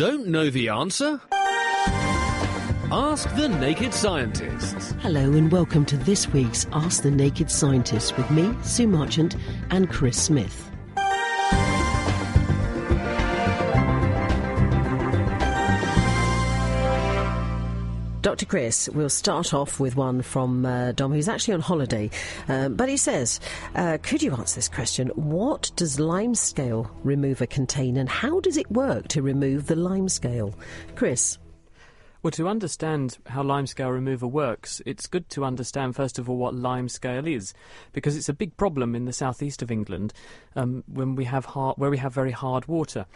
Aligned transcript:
Don't 0.00 0.28
know 0.28 0.48
the 0.48 0.70
answer? 0.70 1.20
Ask 2.90 3.28
the 3.36 3.50
Naked 3.60 3.92
Scientists. 3.92 4.94
Hello 5.00 5.20
and 5.20 5.52
welcome 5.52 5.84
to 5.84 5.98
this 5.98 6.26
week's 6.28 6.66
Ask 6.72 7.02
the 7.02 7.10
Naked 7.10 7.50
Scientists 7.50 8.16
with 8.16 8.30
me, 8.30 8.54
Sue 8.62 8.86
Marchant, 8.86 9.36
and 9.68 9.90
Chris 9.90 10.16
Smith. 10.16 10.69
Dr. 18.22 18.44
Chris, 18.44 18.86
we'll 18.90 19.08
start 19.08 19.54
off 19.54 19.80
with 19.80 19.96
one 19.96 20.20
from 20.20 20.66
uh, 20.66 20.92
Dom, 20.92 21.10
who's 21.10 21.28
actually 21.28 21.54
on 21.54 21.60
holiday. 21.60 22.10
Uh, 22.48 22.68
but 22.68 22.90
he 22.90 22.98
says, 22.98 23.40
uh, 23.74 23.96
Could 24.02 24.22
you 24.22 24.34
answer 24.34 24.56
this 24.56 24.68
question? 24.68 25.08
What 25.14 25.70
does 25.74 25.96
limescale 25.96 26.90
remover 27.02 27.46
contain 27.46 27.96
and 27.96 28.10
how 28.10 28.40
does 28.40 28.58
it 28.58 28.70
work 28.70 29.08
to 29.08 29.22
remove 29.22 29.68
the 29.68 29.74
limescale? 29.74 30.52
Chris. 30.96 31.38
Well, 32.22 32.30
to 32.32 32.46
understand 32.46 33.16
how 33.24 33.42
limescale 33.42 33.90
remover 33.90 34.26
works, 34.26 34.82
it's 34.84 35.06
good 35.06 35.30
to 35.30 35.46
understand, 35.46 35.96
first 35.96 36.18
of 36.18 36.28
all, 36.28 36.36
what 36.36 36.54
limescale 36.54 37.26
is, 37.26 37.54
because 37.94 38.14
it's 38.14 38.28
a 38.28 38.34
big 38.34 38.54
problem 38.58 38.94
in 38.94 39.06
the 39.06 39.14
southeast 39.14 39.62
of 39.62 39.70
England 39.70 40.12
um, 40.54 40.84
when 40.86 41.14
we 41.14 41.24
have 41.24 41.46
hard, 41.46 41.78
where 41.78 41.88
we 41.88 41.96
have 41.96 42.12
very 42.12 42.32
hard 42.32 42.68
water. 42.68 43.06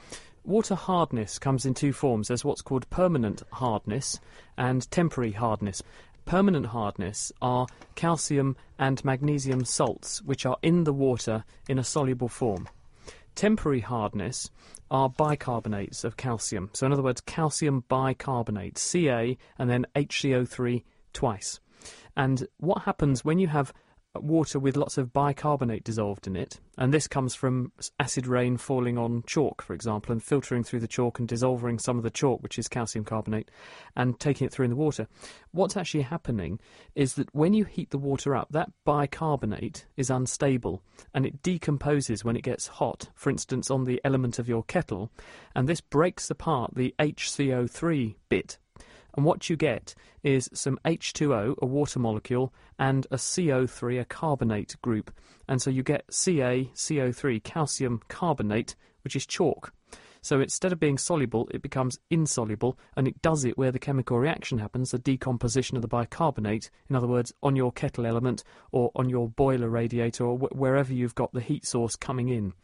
Water 0.45 0.75
hardness 0.75 1.39
comes 1.39 1.65
in 1.65 1.73
two 1.73 1.95
forms. 1.95 2.29
There's 2.29 2.45
what's 2.45 2.61
called 2.61 2.89
permanent 2.91 3.43
hardness 3.51 4.21
and 4.59 4.89
temporary 4.91 5.33
hardness. 5.33 5.83
Permanent 6.27 6.67
hardness 6.67 7.33
are 7.41 7.67
calcium 7.95 8.55
and 8.79 9.03
magnesium 9.07 9.65
salts, 9.65 10.21
which 10.21 10.45
are 10.45 10.59
in 10.61 10.85
the 10.85 10.93
water 10.93 11.45
in 11.67 11.79
a 11.79 11.85
soluble 11.85 12.29
form. 12.29 12.69
Temporary 13.35 13.81
hardness 13.81 14.51
are 14.91 15.09
bicarbonates 15.09 16.05
of 16.05 16.19
calcium. 16.19 16.69
So, 16.75 16.85
in 16.85 16.93
other 16.93 17.03
words, 17.03 17.23
calcium 17.23 17.83
bicarbonate, 17.89 18.77
Ca, 18.77 19.39
and 19.59 19.71
then 19.71 19.87
HCO3 19.97 20.85
twice. 21.15 21.59
And 22.19 22.47
what 22.59 22.83
happens 22.83 23.25
when 23.25 23.39
you 23.39 23.49
have 23.49 23.73
water 24.23 24.59
with 24.59 24.77
lots 24.77 24.99
of 24.99 25.13
bicarbonate 25.13 25.85
dissolved 25.85 26.27
in 26.27 26.37
it, 26.37 26.61
and 26.77 26.93
this 26.93 27.07
comes 27.07 27.35
from 27.35 27.73
acid 27.99 28.27
rain 28.27 28.57
falling 28.57 28.99
on 28.99 29.23
chalk, 29.27 29.63
for 29.63 29.75
example, 29.75 30.13
and 30.13 30.23
filtering 30.23 30.65
through 30.65 30.81
the 30.81 30.89
chalk 30.89 31.19
and 31.19 31.29
dissolving 31.29 31.79
some 31.79 31.97
of 31.97 32.03
the 32.03 32.11
chalk, 32.11 32.43
which 32.43 32.59
is 32.59 32.69
calcium 32.69 33.05
carbonate, 33.05 33.51
and 33.97 34.19
taking 34.19 34.47
it 34.47 34.53
through 34.53 34.65
in 34.65 34.71
the 34.71 34.77
water. 34.77 35.07
What's 35.53 35.77
actually 35.77 36.03
happening 36.03 36.61
is 36.95 37.15
that 37.15 37.35
when 37.35 37.55
you 37.55 37.65
heat 37.65 37.91
the 37.91 37.99
water 37.99 38.35
up, 38.35 38.49
that 38.51 38.71
bicarbonate 38.85 39.87
is 39.97 40.11
unstable 40.11 40.83
and 41.13 41.25
it 41.27 41.43
decomposes 41.43 42.25
when 42.25 42.37
it 42.37 42.43
gets 42.43 42.67
hot, 42.67 43.11
for 43.15 43.31
instance, 43.31 43.71
on 43.71 43.85
the 43.85 44.01
element 44.05 44.39
of 44.39 44.49
your 44.49 44.63
kettle, 44.65 45.11
and 45.55 45.69
this 45.69 45.81
breaks 45.81 46.31
apart 46.31 46.75
the 46.75 46.95
HCO3 46.99 48.17
bit 48.29 48.59
and 49.17 49.25
what 49.25 49.49
you 49.49 49.57
get 49.57 49.95
is 50.23 50.51
some 50.53 50.79
H2O, 50.85 51.57
a 51.61 51.67
water 51.67 51.99
molecule, 51.99 52.53
and 52.79 53.07
a 53.11 53.17
CO3, 53.17 54.01
a 54.01 54.05
carbonate 54.05 54.77
group. 54.83 55.13
And 55.49 55.61
so 55.61 55.71
you 55.71 55.83
get 55.83 56.05
Ca, 56.11 56.71
CO3, 56.75 57.43
calcium 57.43 58.01
carbonate, 58.09 58.75
which 59.03 59.17
is 59.17 59.27
chalk. 59.27 59.73
So 60.25 60.41
instead 60.41 60.73
of 60.73 60.81
being 60.81 60.97
soluble, 60.97 61.51
it 61.53 61.61
becomes 61.61 61.99
insoluble, 62.09 62.79
and 62.97 63.07
it 63.07 63.21
does 63.21 63.45
it 63.45 63.59
where 63.59 63.71
the 63.71 63.79
chemical 63.79 64.19
reaction 64.19 64.57
happens, 64.57 64.91
the 64.91 64.99
decomposition 64.99 65.77
of 65.77 65.83
the 65.83 65.89
bicarbonate, 65.89 66.71
in 66.89 66.97
other 66.97 67.07
words, 67.07 67.35
on 67.43 67.57
your 67.57 67.71
kettle 67.71 68.07
element 68.07 68.43
or 68.73 68.91
on 68.97 69.11
your 69.11 69.29
boiler 69.29 69.69
radiator 69.69 70.25
or 70.25 70.39
wh- 70.39 70.57
wherever 70.57 70.95
you've 70.95 71.15
got 71.15 71.31
the 71.35 71.43
heat 71.43 71.67
source 71.67 71.95
coming 71.95 72.31
in. 72.31 72.55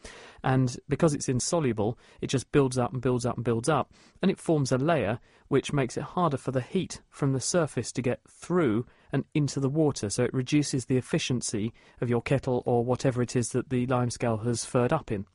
And 0.43 0.75
because 0.89 1.13
it's 1.13 1.29
insoluble, 1.29 1.99
it 2.19 2.31
just 2.31 2.51
builds 2.51 2.79
up 2.79 2.93
and 2.93 3.01
builds 3.01 3.27
up 3.27 3.35
and 3.35 3.45
builds 3.45 3.69
up, 3.69 3.93
and 4.23 4.31
it 4.31 4.39
forms 4.39 4.71
a 4.71 4.79
layer 4.79 5.19
which 5.47 5.71
makes 5.71 5.97
it 5.97 6.03
harder 6.03 6.37
for 6.37 6.49
the 6.49 6.61
heat 6.61 7.01
from 7.11 7.31
the 7.31 7.39
surface 7.39 7.91
to 7.91 8.01
get 8.01 8.21
through 8.27 8.87
and 9.11 9.23
into 9.35 9.59
the 9.59 9.69
water. 9.69 10.09
So 10.09 10.23
it 10.23 10.33
reduces 10.33 10.85
the 10.85 10.97
efficiency 10.97 11.73
of 11.99 12.09
your 12.09 12.23
kettle 12.23 12.63
or 12.65 12.83
whatever 12.83 13.21
it 13.21 13.35
is 13.35 13.49
that 13.49 13.69
the 13.69 13.85
limescale 13.85 14.43
has 14.45 14.65
furred 14.65 14.91
up 14.91 15.11
in 15.11 15.27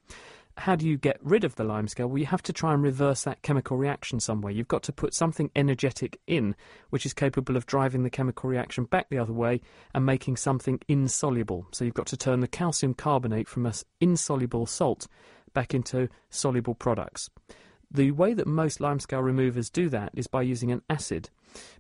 how 0.58 0.74
do 0.74 0.88
you 0.88 0.96
get 0.96 1.18
rid 1.22 1.44
of 1.44 1.54
the 1.56 1.64
limescale? 1.64 2.08
Well, 2.08 2.18
you 2.18 2.26
have 2.26 2.42
to 2.42 2.52
try 2.52 2.72
and 2.72 2.82
reverse 2.82 3.24
that 3.24 3.42
chemical 3.42 3.76
reaction 3.76 4.20
somewhere. 4.20 4.52
You've 4.52 4.68
got 4.68 4.82
to 4.84 4.92
put 4.92 5.14
something 5.14 5.50
energetic 5.54 6.18
in, 6.26 6.56
which 6.90 7.04
is 7.04 7.12
capable 7.12 7.56
of 7.56 7.66
driving 7.66 8.02
the 8.02 8.10
chemical 8.10 8.48
reaction 8.48 8.84
back 8.84 9.08
the 9.10 9.18
other 9.18 9.32
way 9.32 9.60
and 9.94 10.06
making 10.06 10.36
something 10.36 10.80
insoluble. 10.88 11.66
So 11.72 11.84
you've 11.84 11.94
got 11.94 12.06
to 12.06 12.16
turn 12.16 12.40
the 12.40 12.48
calcium 12.48 12.94
carbonate 12.94 13.48
from 13.48 13.66
an 13.66 13.74
insoluble 14.00 14.66
salt 14.66 15.06
back 15.52 15.74
into 15.74 16.08
soluble 16.30 16.74
products. 16.74 17.30
The 17.90 18.10
way 18.10 18.34
that 18.34 18.46
most 18.46 18.78
limescale 18.78 19.22
removers 19.22 19.70
do 19.70 19.88
that 19.90 20.10
is 20.14 20.26
by 20.26 20.42
using 20.42 20.72
an 20.72 20.82
acid, 20.90 21.30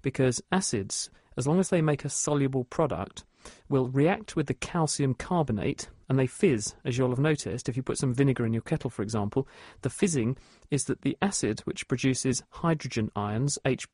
because 0.02 0.42
acids, 0.52 1.10
as 1.36 1.46
long 1.46 1.58
as 1.58 1.70
they 1.70 1.82
make 1.82 2.04
a 2.04 2.10
soluble 2.10 2.64
product, 2.64 3.24
will 3.68 3.88
react 3.88 4.36
with 4.36 4.46
the 4.46 4.54
calcium 4.54 5.14
carbonate 5.14 5.88
and 6.08 6.18
they 6.18 6.26
fizz, 6.26 6.74
as 6.84 6.96
you'll 6.96 7.10
have 7.10 7.18
noticed. 7.18 7.68
If 7.68 7.76
you 7.76 7.82
put 7.82 7.98
some 7.98 8.14
vinegar 8.14 8.46
in 8.46 8.52
your 8.52 8.62
kettle, 8.62 8.90
for 8.90 9.02
example, 9.02 9.48
the 9.82 9.90
fizzing 9.90 10.36
is 10.70 10.84
that 10.84 11.02
the 11.02 11.16
acid, 11.20 11.60
which 11.60 11.88
produces 11.88 12.42
hydrogen 12.50 13.10
ions, 13.16 13.58
H, 13.64 13.86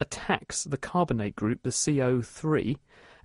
attacks 0.00 0.64
the 0.64 0.76
carbonate 0.76 1.36
group, 1.36 1.62
the 1.62 1.70
CO3, 1.70 2.76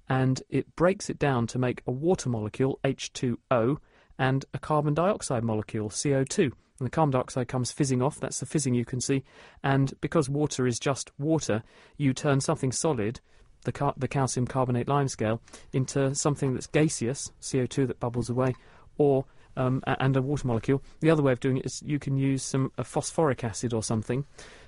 and 0.09 0.43
it 0.49 0.75
breaks 0.75 1.09
it 1.09 1.19
down 1.19 1.47
to 1.47 1.59
make 1.59 1.81
a 1.87 1.91
water 1.91 2.29
molecule, 2.29 2.79
H2O, 2.83 3.77
and 4.19 4.45
a 4.53 4.59
carbon 4.59 4.93
dioxide 4.93 5.43
molecule, 5.43 5.89
CO2. 5.89 6.51
And 6.79 6.87
the 6.87 6.89
carbon 6.89 7.11
dioxide 7.11 7.47
comes 7.47 7.71
fizzing 7.71 8.01
off, 8.01 8.19
that's 8.19 8.39
the 8.39 8.45
fizzing 8.45 8.73
you 8.73 8.85
can 8.85 8.99
see. 8.99 9.23
And 9.63 9.93
because 10.01 10.29
water 10.29 10.67
is 10.67 10.79
just 10.79 11.11
water, 11.17 11.63
you 11.97 12.13
turn 12.13 12.41
something 12.41 12.71
solid 12.71 13.21
the, 13.63 13.71
car- 13.71 13.93
the 13.97 14.07
calcium 14.07 14.47
carbonate 14.47 14.87
lime 14.87 15.07
scale 15.07 15.41
into 15.71 16.13
something 16.15 16.53
that's 16.53 16.67
gaseous, 16.67 17.31
CO2 17.41 17.87
that 17.87 17.99
bubbles 17.99 18.29
away, 18.29 18.55
or 18.97 19.25
um, 19.55 19.83
and 19.85 20.15
a 20.15 20.21
water 20.21 20.47
molecule. 20.47 20.81
The 20.99 21.09
other 21.09 21.23
way 21.23 21.31
of 21.31 21.39
doing 21.39 21.57
it 21.57 21.65
is 21.65 21.81
you 21.85 21.99
can 21.99 22.17
use 22.17 22.43
some 22.43 22.71
a 22.77 22.83
phosphoric 22.83 23.43
acid 23.43 23.73
or 23.73 23.83
something. 23.83 24.25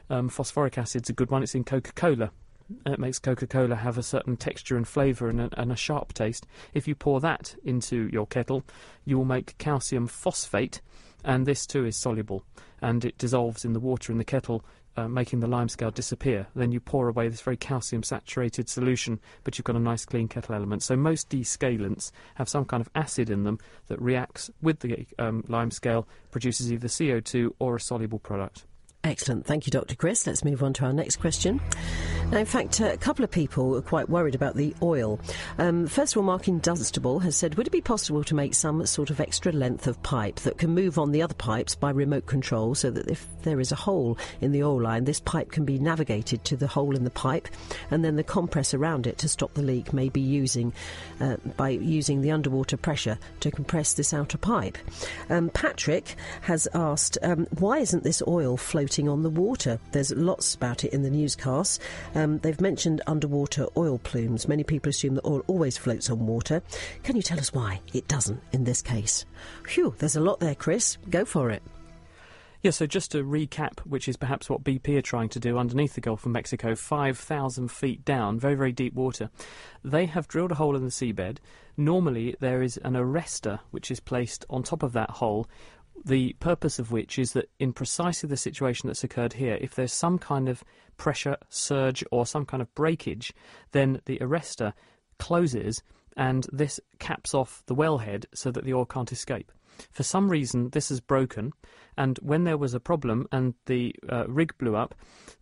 Um, 0.09 0.29
phosphoric 0.29 0.77
acid's 0.77 1.09
a 1.09 1.13
good 1.13 1.31
one. 1.31 1.43
It's 1.43 1.55
in 1.55 1.63
Coca-Cola. 1.63 2.31
It 2.85 2.99
makes 2.99 3.19
Coca-Cola 3.19 3.75
have 3.75 3.97
a 3.97 4.03
certain 4.03 4.37
texture 4.37 4.75
and 4.75 4.87
flavour 4.87 5.29
and 5.29 5.53
and 5.55 5.71
a 5.71 5.75
sharp 5.75 6.13
taste. 6.13 6.45
If 6.73 6.87
you 6.87 6.95
pour 6.95 7.19
that 7.21 7.55
into 7.63 8.09
your 8.11 8.27
kettle, 8.27 8.63
you 9.05 9.17
will 9.17 9.25
make 9.25 9.57
calcium 9.57 10.07
phosphate, 10.07 10.81
and 11.23 11.45
this 11.45 11.65
too 11.65 11.85
is 11.85 11.95
soluble, 11.95 12.43
and 12.81 13.05
it 13.05 13.17
dissolves 13.17 13.65
in 13.65 13.73
the 13.73 13.79
water 13.79 14.11
in 14.11 14.17
the 14.17 14.23
kettle 14.23 14.63
uh, 14.97 15.07
making 15.07 15.39
the 15.39 15.47
limescale 15.47 15.93
disappear. 15.93 16.47
Then 16.55 16.71
you 16.71 16.79
pour 16.79 17.07
away 17.07 17.27
this 17.27 17.41
very 17.41 17.57
calcium 17.57 18.03
saturated 18.03 18.69
solution, 18.69 19.19
but 19.43 19.57
you've 19.57 19.65
got 19.65 19.75
a 19.75 19.79
nice 19.79 20.05
clean 20.05 20.27
kettle 20.27 20.55
element. 20.55 20.83
So 20.83 20.95
most 20.95 21.29
descalants 21.29 22.11
have 22.35 22.49
some 22.49 22.65
kind 22.65 22.81
of 22.81 22.89
acid 22.95 23.29
in 23.29 23.43
them 23.43 23.59
that 23.87 24.01
reacts 24.01 24.49
with 24.61 24.79
the 24.79 25.05
um, 25.19 25.43
limescale, 25.43 26.05
produces 26.31 26.71
either 26.71 26.87
CO2 26.87 27.51
or 27.59 27.75
a 27.75 27.79
soluble 27.79 28.19
product. 28.19 28.65
Excellent. 29.05 29.45
Thank 29.45 29.67
you, 29.67 29.71
Dr. 29.71 29.95
Chris. 29.95 30.25
Let's 30.25 30.43
move 30.43 30.63
on 30.63 30.73
to 30.73 30.85
our 30.85 30.91
next 30.91 31.17
question. 31.17 31.61
Now, 32.31 32.39
in 32.39 32.45
fact, 32.45 32.79
a 32.79 32.97
couple 32.97 33.23
of 33.23 33.29
people 33.29 33.75
are 33.75 33.81
quite 33.83 34.09
worried 34.09 34.33
about 34.33 34.55
the 34.55 34.73
oil. 34.81 35.19
Um, 35.59 35.85
first 35.85 36.13
of 36.13 36.17
all, 36.17 36.23
Mark 36.23 36.47
in 36.47 36.57
Dunstable 36.57 37.19
has 37.19 37.35
said, 37.35 37.53
would 37.53 37.67
it 37.67 37.71
be 37.71 37.81
possible 37.81 38.23
to 38.23 38.33
make 38.33 38.55
some 38.55 38.83
sort 38.87 39.11
of 39.11 39.19
extra 39.19 39.51
length 39.51 39.85
of 39.85 40.01
pipe 40.01 40.37
that 40.37 40.57
can 40.57 40.71
move 40.71 40.97
on 40.97 41.11
the 41.11 41.21
other 41.21 41.35
pipes 41.35 41.75
by 41.75 41.91
remote 41.91 42.25
control 42.25 42.73
so 42.73 42.89
that 42.89 43.07
if 43.07 43.27
there 43.43 43.59
is 43.59 43.71
a 43.71 43.75
hole 43.75 44.17
in 44.41 44.51
the 44.51 44.63
oil 44.63 44.81
line, 44.81 45.03
this 45.03 45.19
pipe 45.19 45.51
can 45.51 45.65
be 45.65 45.77
navigated 45.77 46.43
to 46.45 46.57
the 46.57 46.65
hole 46.65 46.95
in 46.95 47.03
the 47.03 47.11
pipe 47.11 47.47
and 47.91 48.03
then 48.03 48.15
the 48.15 48.23
compress 48.23 48.73
around 48.73 49.05
it 49.05 49.19
to 49.19 49.29
stop 49.29 49.53
the 49.53 49.61
leak 49.61 49.93
may 49.93 50.09
be 50.09 50.21
using 50.21 50.73
uh, 51.21 51.37
by 51.57 51.69
using 51.69 52.21
the 52.21 52.31
underwater 52.31 52.75
pressure 52.75 53.19
to 53.39 53.51
compress 53.51 53.93
this 53.93 54.15
outer 54.15 54.39
pipe. 54.39 54.79
Um, 55.29 55.51
Patrick 55.51 56.15
has 56.41 56.67
asked, 56.73 57.19
um, 57.21 57.45
why 57.59 57.77
isn't 57.77 58.03
this 58.03 58.23
oil 58.27 58.57
floating 58.57 58.94
on 59.03 59.21
the 59.21 59.29
water? 59.29 59.79
There's 59.91 60.11
lots 60.11 60.55
about 60.55 60.83
it 60.83 60.93
in 60.93 61.03
the 61.03 61.09
newscasts. 61.09 61.79
Um, 62.15 62.39
they've 62.39 62.61
mentioned 62.61 63.01
underwater 63.07 63.67
oil 63.75 63.99
plumes. 63.99 64.47
Many 64.47 64.63
people 64.63 64.89
assume 64.89 65.15
that 65.15 65.25
oil 65.25 65.43
always 65.47 65.77
floats 65.77 66.09
on 66.09 66.25
water. 66.25 66.61
Can 67.03 67.15
you 67.15 67.21
tell 67.21 67.39
us 67.39 67.53
why 67.53 67.81
it 67.93 68.07
doesn't 68.07 68.41
in 68.53 68.63
this 68.63 68.81
case? 68.81 69.25
Phew, 69.67 69.93
there's 69.97 70.15
a 70.15 70.21
lot 70.21 70.39
there, 70.39 70.55
Chris. 70.55 70.97
Go 71.09 71.25
for 71.25 71.51
it. 71.51 71.61
Yeah, 72.65 72.71
so 72.71 72.87
just 72.87 73.11
to 73.11 73.23
recap, 73.23 73.81
which 73.81 74.07
is 74.07 74.17
perhaps 74.17 74.49
what 74.49 74.63
BP 74.63 74.97
are 74.97 75.01
trying 75.03 75.29
to 75.29 75.39
do 75.39 75.59
underneath 75.59 75.93
the 75.93 76.01
Gulf 76.01 76.25
of 76.25 76.31
Mexico, 76.31 76.73
5,000 76.73 77.69
feet 77.69 78.03
down, 78.03 78.39
very, 78.39 78.55
very 78.55 78.71
deep 78.71 78.95
water. 78.95 79.29
They 79.83 80.07
have 80.07 80.27
drilled 80.27 80.51
a 80.51 80.55
hole 80.55 80.75
in 80.75 80.83
the 80.83 80.89
seabed. 80.89 81.37
Normally, 81.77 82.35
there 82.39 82.63
is 82.63 82.77
an 82.77 82.93
arrestor 82.93 83.59
which 83.69 83.91
is 83.91 83.99
placed 83.99 84.45
on 84.49 84.63
top 84.63 84.81
of 84.81 84.93
that 84.93 85.11
hole, 85.11 85.47
the 86.05 86.33
purpose 86.39 86.77
of 86.77 86.91
which 86.91 87.17
is 87.17 87.33
that 87.33 87.49
in 87.59 87.73
precisely 87.73 88.29
the 88.29 88.37
situation 88.37 88.87
that's 88.87 89.03
occurred 89.03 89.33
here, 89.33 89.57
if 89.59 89.73
there's 89.73 89.91
some 89.91 90.19
kind 90.19 90.47
of 90.47 90.63
pressure 90.97 91.37
surge 91.49 92.03
or 92.11 92.25
some 92.25 92.45
kind 92.45 92.61
of 92.61 92.73
breakage, 92.75 93.33
then 93.71 94.01
the 94.05 94.17
arrestor 94.19 94.73
closes 95.17 95.81
and 96.15 96.47
this 96.51 96.79
caps 96.99 97.33
off 97.33 97.63
the 97.65 97.75
wellhead 97.75 98.25
so 98.33 98.51
that 98.51 98.63
the 98.63 98.73
oil 98.73 98.85
can't 98.85 99.11
escape. 99.11 99.51
For 99.91 100.03
some 100.03 100.29
reason, 100.29 100.69
this 100.69 100.87
has 100.89 101.01
broken, 101.01 101.51
and 101.97 102.17
when 102.21 102.45
there 102.45 102.57
was 102.57 102.73
a 102.73 102.79
problem 102.79 103.27
and 103.31 103.55
the 103.65 103.93
uh, 104.07 104.25
rig 104.27 104.57
blew 104.57 104.75
up, 104.75 104.95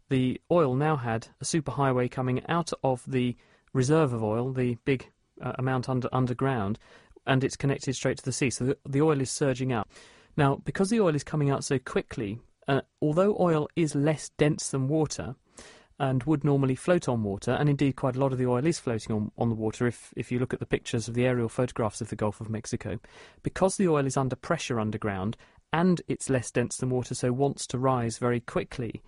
the 0.10 0.42
oil 0.50 0.76
now 0.76 0.96
had 0.96 1.28
a 1.40 1.46
superhighway 1.46 2.10
coming 2.10 2.44
out 2.48 2.72
of 2.84 3.04
the 3.06 3.36
reserve 3.74 4.14
of 4.14 4.24
oil, 4.24 4.52
the 4.52 4.78
big 4.86 5.08
uh, 5.42 5.54
amount 5.60 5.88
under 5.88 6.10
underground, 6.12 6.80
and 7.28 7.44
it's 7.44 7.56
connected 7.56 7.96
straight 7.96 8.18
to 8.18 8.26
the 8.26 8.32
sea. 8.32 8.50
So 8.50 8.66
the, 8.66 8.78
the 8.88 9.02
oil 9.02 9.22
is 9.22 9.30
surging 9.30 9.72
out. 9.72 9.88
Now, 10.36 10.62
because 10.64 10.90
the 10.90 11.02
oil 11.02 11.16
is 11.16 11.24
coming 11.24 11.50
out 11.50 11.64
so 11.64 11.80
quickly, 11.80 12.40
uh, 12.68 12.82
although 13.02 13.36
oil 13.40 13.68
is 13.76 13.96
less 13.96 14.30
dense 14.38 14.70
than 14.70 14.88
water, 14.88 15.36
and 16.00 16.24
would 16.24 16.44
normally 16.44 16.76
float 16.76 17.08
on 17.08 17.24
water, 17.24 17.52
and 17.52 17.70
indeed 17.70 17.96
quite 17.96 18.16
a 18.16 18.20
lot 18.20 18.32
of 18.32 18.38
the 18.38 18.48
oil 18.48 18.66
is 18.66 18.80
floating 18.80 19.16
on, 19.16 19.32
on 19.38 19.50
the 19.50 19.56
water 19.56 19.88
if, 19.88 20.14
if 20.18 20.32
you 20.32 20.40
look 20.40 20.54
at 20.54 20.60
the 20.60 20.66
pictures 20.66 21.08
of 21.08 21.14
the 21.14 21.26
aerial 21.26 21.50
photographs 21.50 22.02
of 22.02 22.10
the 22.10 22.16
Gulf 22.16 22.42
of 22.42 22.50
Mexico. 22.50 23.00
Because 23.44 23.78
the 23.78 23.88
oil 23.88 24.06
is 24.06 24.18
under 24.18 24.36
pressure 24.36 24.80
underground 24.80 25.38
and 25.72 26.02
it's 26.08 26.30
less 26.30 26.52
dense 26.52 26.78
than 26.78 26.90
water, 26.90 27.16
so 27.16 27.32
wants 27.32 27.66
to 27.68 27.78
rise 27.78 28.18
very 28.18 28.40
quickly, 28.40 29.02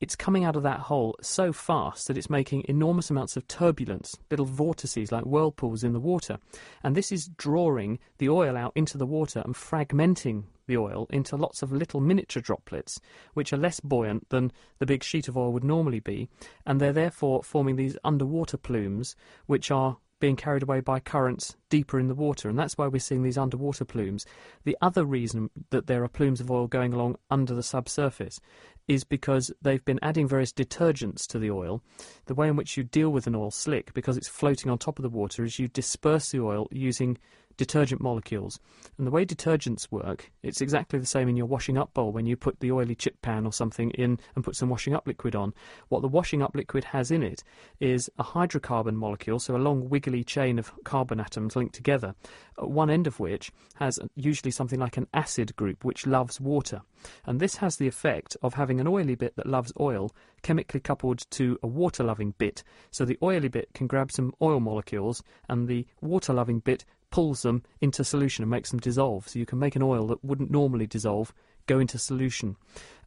it's 0.00 0.16
coming 0.16 0.44
out 0.44 0.56
of 0.56 0.62
that 0.62 0.80
hole 0.80 1.16
so 1.20 1.52
fast 1.52 2.08
that 2.08 2.18
it's 2.18 2.30
making 2.30 2.64
enormous 2.68 3.10
amounts 3.10 3.36
of 3.36 3.46
turbulence, 3.48 4.16
little 4.30 4.46
vortices 4.46 5.12
like 5.12 5.24
whirlpools 5.24 5.84
in 5.84 5.92
the 5.92 6.00
water. 6.00 6.38
And 6.82 6.94
this 6.94 7.12
is 7.12 7.28
drawing 7.36 7.98
the 8.18 8.28
oil 8.28 8.56
out 8.56 8.72
into 8.74 8.98
the 8.98 9.06
water 9.06 9.42
and 9.44 9.54
fragmenting 9.54 10.44
the 10.66 10.76
oil 10.76 11.06
into 11.10 11.36
lots 11.36 11.62
of 11.62 11.72
little 11.72 12.00
miniature 12.00 12.42
droplets, 12.42 13.00
which 13.34 13.52
are 13.52 13.58
less 13.58 13.80
buoyant 13.80 14.28
than 14.30 14.52
the 14.78 14.86
big 14.86 15.02
sheet 15.02 15.28
of 15.28 15.36
oil 15.36 15.52
would 15.52 15.64
normally 15.64 16.00
be. 16.00 16.28
And 16.66 16.80
they're 16.80 16.92
therefore 16.92 17.42
forming 17.42 17.76
these 17.76 17.98
underwater 18.04 18.56
plumes, 18.56 19.14
which 19.46 19.70
are 19.70 19.98
being 20.24 20.36
carried 20.36 20.62
away 20.62 20.80
by 20.80 20.98
currents 20.98 21.54
deeper 21.68 22.00
in 22.00 22.08
the 22.08 22.14
water, 22.14 22.48
and 22.48 22.58
that's 22.58 22.78
why 22.78 22.86
we're 22.86 22.98
seeing 22.98 23.22
these 23.22 23.36
underwater 23.36 23.84
plumes. 23.84 24.24
The 24.64 24.74
other 24.80 25.04
reason 25.04 25.50
that 25.68 25.86
there 25.86 26.02
are 26.02 26.08
plumes 26.08 26.40
of 26.40 26.50
oil 26.50 26.66
going 26.66 26.94
along 26.94 27.16
under 27.30 27.54
the 27.54 27.62
subsurface 27.62 28.40
is 28.88 29.04
because 29.04 29.52
they've 29.60 29.84
been 29.84 29.98
adding 30.00 30.26
various 30.26 30.50
detergents 30.50 31.26
to 31.26 31.38
the 31.38 31.50
oil. 31.50 31.82
The 32.24 32.34
way 32.34 32.48
in 32.48 32.56
which 32.56 32.78
you 32.78 32.84
deal 32.84 33.10
with 33.10 33.26
an 33.26 33.34
oil 33.34 33.50
slick, 33.50 33.92
because 33.92 34.16
it's 34.16 34.26
floating 34.26 34.70
on 34.70 34.78
top 34.78 34.98
of 34.98 35.02
the 35.02 35.10
water, 35.10 35.44
is 35.44 35.58
you 35.58 35.68
disperse 35.68 36.30
the 36.30 36.40
oil 36.40 36.68
using 36.70 37.18
detergent 37.56 38.00
molecules. 38.00 38.60
And 38.98 39.06
the 39.06 39.10
way 39.10 39.24
detergents 39.24 39.90
work, 39.90 40.30
it's 40.42 40.60
exactly 40.60 40.98
the 40.98 41.06
same 41.06 41.28
in 41.28 41.36
your 41.36 41.46
washing 41.46 41.78
up 41.78 41.92
bowl 41.94 42.12
when 42.12 42.26
you 42.26 42.36
put 42.36 42.60
the 42.60 42.72
oily 42.72 42.94
chip 42.94 43.20
pan 43.22 43.46
or 43.46 43.52
something 43.52 43.90
in 43.90 44.18
and 44.34 44.44
put 44.44 44.56
some 44.56 44.68
washing 44.68 44.94
up 44.94 45.06
liquid 45.06 45.34
on. 45.34 45.54
What 45.88 46.02
the 46.02 46.08
washing 46.08 46.42
up 46.42 46.54
liquid 46.54 46.84
has 46.84 47.10
in 47.10 47.22
it 47.22 47.42
is 47.80 48.10
a 48.18 48.24
hydrocarbon 48.24 48.94
molecule, 48.94 49.38
so 49.38 49.56
a 49.56 49.58
long 49.58 49.88
wiggly 49.88 50.24
chain 50.24 50.58
of 50.58 50.72
carbon 50.84 51.20
atoms 51.20 51.56
linked 51.56 51.74
together, 51.74 52.14
at 52.58 52.70
one 52.70 52.90
end 52.90 53.06
of 53.06 53.20
which 53.20 53.50
has 53.76 53.98
usually 54.14 54.50
something 54.50 54.80
like 54.80 54.96
an 54.96 55.08
acid 55.14 55.54
group 55.56 55.84
which 55.84 56.06
loves 56.06 56.40
water. 56.40 56.82
And 57.26 57.40
this 57.40 57.56
has 57.56 57.76
the 57.76 57.88
effect 57.88 58.36
of 58.42 58.54
having 58.54 58.80
an 58.80 58.86
oily 58.86 59.14
bit 59.14 59.36
that 59.36 59.46
loves 59.46 59.72
oil 59.78 60.10
chemically 60.42 60.80
coupled 60.80 61.28
to 61.30 61.58
a 61.62 61.66
water 61.66 62.04
loving 62.04 62.34
bit. 62.38 62.62
So 62.90 63.04
the 63.04 63.18
oily 63.22 63.48
bit 63.48 63.68
can 63.74 63.86
grab 63.86 64.12
some 64.12 64.34
oil 64.40 64.60
molecules 64.60 65.22
and 65.48 65.66
the 65.66 65.86
water 66.00 66.32
loving 66.32 66.60
bit 66.60 66.84
pulls 67.14 67.42
them 67.42 67.62
into 67.80 68.02
solution 68.02 68.42
and 68.42 68.50
makes 68.50 68.70
them 68.72 68.80
dissolve. 68.80 69.28
So 69.28 69.38
you 69.38 69.46
can 69.46 69.60
make 69.60 69.76
an 69.76 69.84
oil 69.84 70.08
that 70.08 70.24
wouldn't 70.24 70.50
normally 70.50 70.88
dissolve 70.88 71.32
go 71.66 71.78
into 71.78 71.96
solution. 71.96 72.56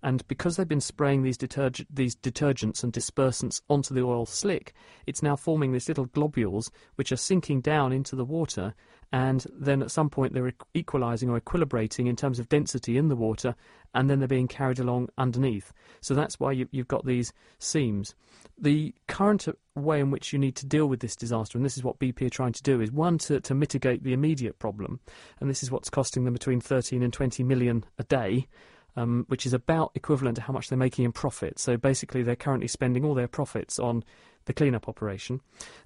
And 0.01 0.25
because 0.29 0.55
they've 0.55 0.65
been 0.65 0.79
spraying 0.79 1.23
these, 1.23 1.37
deterg- 1.37 1.85
these 1.93 2.15
detergents 2.15 2.85
and 2.85 2.93
dispersants 2.93 3.61
onto 3.69 3.93
the 3.93 4.03
oil 4.03 4.25
slick, 4.25 4.73
it's 5.05 5.21
now 5.21 5.35
forming 5.35 5.73
these 5.73 5.89
little 5.89 6.05
globules 6.05 6.71
which 6.95 7.11
are 7.11 7.17
sinking 7.17 7.59
down 7.59 7.91
into 7.91 8.15
the 8.15 8.23
water 8.23 8.73
and 9.11 9.45
then 9.53 9.81
at 9.81 9.91
some 9.91 10.09
point 10.09 10.33
they're 10.33 10.51
equalizing 10.73 11.29
or 11.29 11.39
equilibrating 11.39 12.07
in 12.07 12.15
terms 12.15 12.39
of 12.39 12.49
density 12.49 12.97
in 12.97 13.07
the 13.07 13.15
water, 13.15 13.55
and 13.93 14.09
then 14.09 14.19
they're 14.19 14.27
being 14.27 14.47
carried 14.47 14.79
along 14.79 15.09
underneath. 15.17 15.71
So 16.01 16.13
that's 16.13 16.39
why 16.39 16.51
you, 16.51 16.67
have 16.73 16.87
got 16.87 17.05
these 17.05 17.31
seams. 17.57 18.15
The 18.59 18.95
current 19.07 19.47
way 19.75 19.99
in 19.99 20.09
which 20.09 20.33
you 20.33 20.39
need 20.39 20.55
to 20.55 20.65
deal 20.65 20.87
with 20.87 20.99
this 20.99 21.15
disaster, 21.15 21.57
and 21.57 21.65
this 21.65 21.77
is 21.77 21.83
what 21.83 21.99
BP 21.99 22.23
are 22.23 22.29
trying 22.29 22.53
to 22.53 22.63
do, 22.63 22.81
is 22.81 22.91
one 22.91 23.17
to, 23.19 23.39
to 23.39 23.53
mitigate 23.53 24.03
the 24.03 24.13
immediate 24.13 24.57
problem, 24.57 24.99
and 25.39 25.49
this 25.49 25.61
is 25.61 25.69
what's 25.69 25.89
costing 25.89 26.23
them 26.23 26.33
between 26.33 26.59
13 26.59 27.03
and 27.03 27.13
20 27.13 27.43
million 27.43 27.85
a 27.97 28.03
day. 28.03 28.47
Um, 28.95 29.25
which 29.27 29.45
is 29.45 29.53
about 29.53 29.91
equivalent 29.93 30.37
to 30.37 30.41
how 30.41 30.53
much 30.53 30.69
they're 30.69 30.77
making 30.77 31.05
in 31.05 31.11
profit. 31.11 31.59
So 31.59 31.77
basically, 31.77 32.23
they're 32.23 32.35
currently 32.35 32.67
spending 32.67 33.05
all 33.05 33.13
their 33.13 33.27
profits 33.27 33.77
on 33.77 34.03
the 34.47 34.53
cleanup 34.53 34.87
operation. 34.87 35.41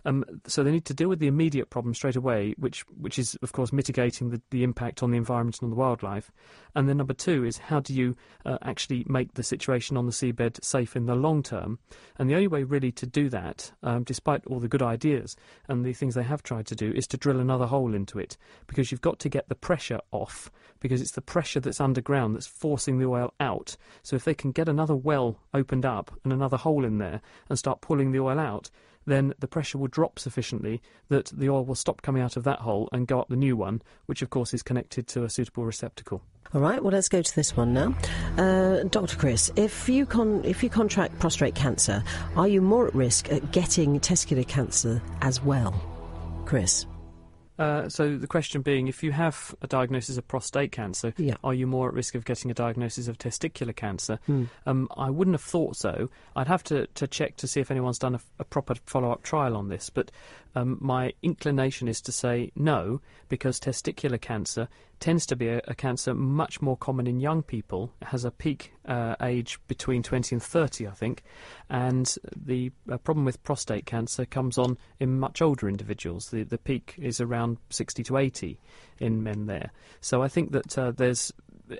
Um, 0.06 0.24
so 0.48 0.64
they 0.64 0.72
need 0.72 0.86
to 0.86 0.94
deal 0.94 1.10
with 1.10 1.20
the 1.20 1.28
immediate 1.28 1.70
problem 1.70 1.94
straight 1.94 2.16
away, 2.16 2.54
which 2.58 2.82
which 2.98 3.20
is 3.20 3.36
of 3.42 3.52
course 3.52 3.74
mitigating 3.74 4.30
the, 4.30 4.42
the 4.52 4.64
impact 4.64 5.04
on 5.04 5.12
the 5.12 5.18
environment 5.18 5.58
and 5.60 5.66
on 5.66 5.70
the 5.72 5.76
wildlife. 5.76 6.32
And 6.76 6.88
then 6.88 6.98
number 6.98 7.14
two 7.14 7.44
is 7.44 7.58
how 7.58 7.82
do 7.82 7.94
you 7.94 8.16
uh, 8.46 8.58
actually 8.62 9.04
make 9.10 9.34
the 9.34 9.44
situation 9.44 9.98
on 9.98 10.06
the 10.06 10.12
seabed 10.12 10.64
safe 10.64 10.96
in 10.96 11.08
the 11.08 11.16
long 11.16 11.44
term? 11.44 11.80
And 12.18 12.30
the 12.30 12.36
only 12.36 12.48
way 12.48 12.64
really 12.64 12.92
to 12.94 13.06
do 13.06 13.30
that, 13.30 13.72
um, 13.84 14.04
despite 14.04 14.46
all 14.46 14.60
the 14.60 14.68
good 14.68 14.84
ideas 14.84 15.36
and 15.68 15.84
the 15.84 15.94
things 15.94 16.16
they 16.16 16.24
have 16.24 16.44
tried 16.44 16.68
to 16.68 16.76
do, 16.76 16.92
is 16.92 17.08
to 17.08 17.18
drill 17.18 17.40
another 17.40 17.66
hole 17.66 17.94
into 17.94 18.20
it 18.20 18.38
because 18.68 18.92
you've 18.92 19.02
got 19.02 19.20
to 19.20 19.30
get 19.30 19.50
the 19.50 19.56
pressure 19.56 20.00
off 20.12 20.52
because 20.80 21.02
it's 21.02 21.12
the 21.12 21.22
pressure 21.22 21.60
that's 21.60 21.82
underground 21.82 22.36
that's 22.36 22.48
forcing 22.48 23.00
the 23.00 23.06
oil 23.06 23.34
out. 23.40 23.76
So 24.04 24.16
if 24.16 24.24
they 24.24 24.34
can 24.34 24.52
get 24.52 24.70
another 24.70 24.96
well 24.96 25.40
opened 25.54 25.86
up 25.86 26.12
and 26.24 26.32
another 26.32 26.58
hole 26.58 26.86
in 26.86 26.98
there 26.98 27.22
and 27.50 27.58
start 27.58 27.82
pulling 27.82 28.12
the 28.12 28.20
oil 28.20 28.40
out 28.40 28.51
out, 28.52 28.70
then 29.06 29.34
the 29.40 29.48
pressure 29.48 29.78
will 29.78 29.88
drop 29.88 30.20
sufficiently 30.20 30.82
that 31.10 31.26
the 31.28 31.50
oil 31.50 31.66
will 31.66 31.76
stop 31.76 32.02
coming 32.02 32.22
out 32.22 32.38
of 32.38 32.44
that 32.44 32.60
hole 32.60 32.88
and 32.92 33.08
go 33.08 33.20
up 33.20 33.30
the 33.30 33.36
new 33.36 33.56
one, 33.56 33.82
which 34.06 34.22
of 34.22 34.30
course 34.30 34.54
is 34.54 34.62
connected 34.62 35.08
to 35.08 35.24
a 35.24 35.30
suitable 35.30 35.66
receptacle. 35.66 36.22
All 36.54 36.62
right, 36.62 36.84
well, 36.84 36.92
let's 36.92 37.08
go 37.08 37.22
to 37.22 37.36
this 37.36 37.56
one 37.56 37.74
now. 37.74 37.96
Uh, 38.38 38.84
Dr. 38.84 39.16
Chris, 39.16 39.52
if 39.56 39.88
you, 39.88 40.06
con- 40.06 40.44
if 40.44 40.62
you 40.64 40.70
contract 40.70 41.18
prostate 41.20 41.56
cancer, 41.56 42.04
are 42.36 42.48
you 42.48 42.62
more 42.62 42.88
at 42.88 42.94
risk 42.94 43.32
at 43.32 43.52
getting 43.52 44.00
testicular 44.00 44.48
cancer 44.48 45.02
as 45.22 45.42
well? 45.42 45.74
Chris? 46.46 46.86
Uh, 47.60 47.88
so 47.90 48.18
the 48.18 48.28
question 48.28 48.62
being, 48.62 48.88
if 48.88 49.04
you 49.04 49.12
have 49.12 49.54
a 49.62 49.68
diagnosis 49.68 50.18
of 50.18 50.28
prostate 50.28 50.72
cancer, 50.72 51.14
yeah. 51.18 51.36
are 51.44 51.54
you 51.54 51.68
more 51.68 51.88
at 51.88 51.94
risk 51.94 52.16
of 52.16 52.26
getting 52.26 52.50
a 52.50 52.54
diagnosis 52.54 53.08
of 53.08 53.18
testicular 53.18 53.76
cancer? 53.76 54.20
Mm. 54.28 54.50
Um, 54.66 54.88
I 54.98 55.10
wouldn't 55.10 55.36
have 55.36 55.44
thought 55.44 55.76
so. 55.76 56.10
I'd 56.36 56.48
have 56.48 56.64
to, 56.66 56.88
to 56.88 57.08
check 57.08 57.38
to 57.38 57.48
see 57.48 57.60
if 57.60 57.70
anyone's 57.70 58.00
done 58.00 58.16
a, 58.16 58.22
a 58.40 58.44
proper 58.44 58.76
follow-up 58.86 59.24
trial 59.24 59.56
on 59.56 59.70
this, 59.70 59.90
but 59.90 60.12
um, 60.56 60.78
my 60.80 61.14
inclination 61.22 61.88
is 61.88 62.02
to 62.02 62.12
say 62.12 62.52
no, 62.56 63.02
because 63.30 63.60
testicular 63.60 64.20
cancer 64.20 64.68
tends 65.00 65.26
to 65.26 65.36
be 65.36 65.48
a, 65.48 65.62
a, 65.68 65.74
cancer 65.74 66.14
much 66.14 66.62
more 66.62 66.78
common 66.78 67.08
in 67.08 67.20
young 67.20 67.42
people. 67.42 67.92
It 68.02 68.10
has 68.10 68.24
a 68.24 68.32
peak 68.32 68.74
uh, 68.86 69.16
age 69.22 69.60
between 69.68 70.04
20 70.04 70.36
and 70.36 70.44
30, 70.44 70.88
I 70.88 70.92
think. 70.92 71.24
And 71.70 72.14
the 72.36 72.72
uh, 72.90 72.98
problem 72.98 73.26
with 73.26 73.42
prostate 73.44 73.86
cancer 73.86 74.26
comes 74.26 74.58
on 74.58 74.78
in 75.00 75.20
much 75.20 75.42
older 75.42 75.68
individuals. 75.68 76.30
The, 76.30 76.44
the 76.44 76.58
peak 76.58 76.96
is 76.98 77.20
around 77.20 77.58
60 77.72 78.04
to 78.04 78.18
80 78.18 78.60
in 79.00 79.24
men 79.24 79.48
there. 79.48 79.72
So 80.02 80.22
I 80.22 80.28
think 80.28 80.52
that 80.52 80.78
uh, 80.78 80.92
there's 80.92 81.34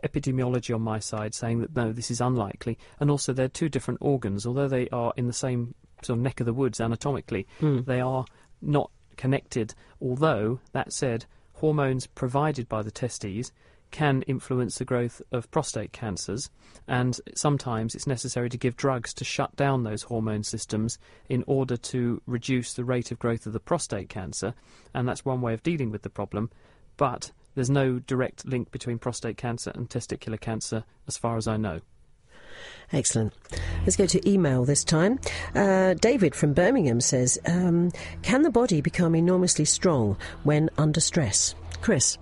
epidemiology 0.04 0.74
on 0.74 0.82
my 0.82 1.00
side 1.00 1.34
saying 1.34 1.60
that 1.62 1.76
no, 1.76 1.92
this 1.92 2.12
is 2.12 2.22
unlikely. 2.22 2.78
And 3.00 3.12
also, 3.12 3.34
they're 3.34 3.48
two 3.48 3.70
different 3.70 4.00
organs. 4.02 4.46
Although 4.46 4.68
they 4.68 4.90
are 4.90 5.14
in 5.16 5.28
the 5.28 5.34
same 5.34 5.76
sort 6.02 6.18
of 6.18 6.24
neck 6.24 6.40
of 6.40 6.46
the 6.46 6.54
woods 6.54 6.82
anatomically, 6.82 7.48
mm. 7.60 7.86
they 7.86 8.02
are 8.02 8.26
not 8.62 8.92
connected. 9.18 9.74
Although, 10.02 10.60
that 10.72 10.94
said, 10.94 11.26
hormones 11.54 12.08
provided 12.08 12.68
by 12.68 12.82
the 12.82 12.92
testes 12.92 13.52
can 13.92 14.22
influence 14.24 14.78
the 14.78 14.86
growth 14.86 15.22
of 15.32 15.52
prostate 15.52 15.92
cancers, 15.92 16.50
and 16.88 17.20
sometimes 17.36 17.94
it's 17.94 18.08
necessary 18.08 18.50
to 18.50 18.58
give 18.58 18.78
drugs 18.78 19.14
to 19.14 19.26
shut 19.26 19.56
down 19.56 19.84
those 19.84 20.04
hormone 20.04 20.44
systems 20.44 20.98
in 21.30 21.44
order 21.46 21.76
to 21.76 22.22
reduce 22.26 22.74
the 22.74 22.86
rate 22.86 23.12
of 23.12 23.20
growth 23.20 23.46
of 23.46 23.54
the 23.54 23.60
prostate 23.60 24.10
cancer, 24.10 24.54
and 24.94 25.08
that's 25.08 25.26
one 25.26 25.42
way 25.42 25.54
of 25.54 25.62
dealing 25.62 25.92
with 25.92 26.02
the 26.02 26.10
problem. 26.10 26.50
But 26.98 27.32
there's 27.54 27.70
no 27.70 28.00
direct 28.00 28.46
link 28.46 28.72
between 28.72 28.98
prostate 28.98 29.38
cancer 29.38 29.72
and 29.76 29.90
testicular 29.90 30.40
cancer, 30.40 30.86
as 31.08 31.18
far 31.18 31.36
as 31.36 31.48
I 31.48 31.58
know. 31.58 31.82
Excellent. 32.92 33.34
Let's 33.82 33.96
go 33.96 34.06
to 34.06 34.30
email 34.30 34.66
this 34.66 34.84
time. 34.84 35.20
Uh, 35.56 35.94
David 35.96 36.36
from 36.36 36.54
Birmingham 36.54 37.02
says, 37.02 37.40
um, 37.46 37.92
"Can 38.22 38.42
the 38.44 38.50
body 38.50 38.82
become 38.82 39.16
enormously 39.16 39.66
strong 39.66 40.18
when 40.44 40.70
under 40.78 41.00
stress?" 41.00 41.56
Chris. 41.82 42.18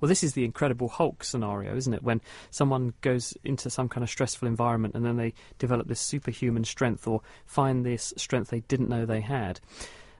Well, 0.00 0.08
this 0.10 0.22
is 0.22 0.34
the 0.34 0.44
Incredible 0.44 0.88
Hulk 0.88 1.24
scenario, 1.24 1.74
isn't 1.76 1.94
it? 1.94 2.02
When 2.02 2.20
someone 2.50 2.92
goes 3.00 3.36
into 3.42 3.70
some 3.70 3.88
kind 3.88 4.04
of 4.04 4.10
stressful 4.10 4.46
environment 4.46 4.94
and 4.94 5.04
then 5.04 5.16
they 5.16 5.32
develop 5.58 5.88
this 5.88 6.00
superhuman 6.00 6.64
strength 6.64 7.08
or 7.08 7.22
find 7.46 7.86
this 7.86 8.12
strength 8.16 8.50
they 8.50 8.60
didn't 8.60 8.90
know 8.90 9.06
they 9.06 9.22
had. 9.22 9.60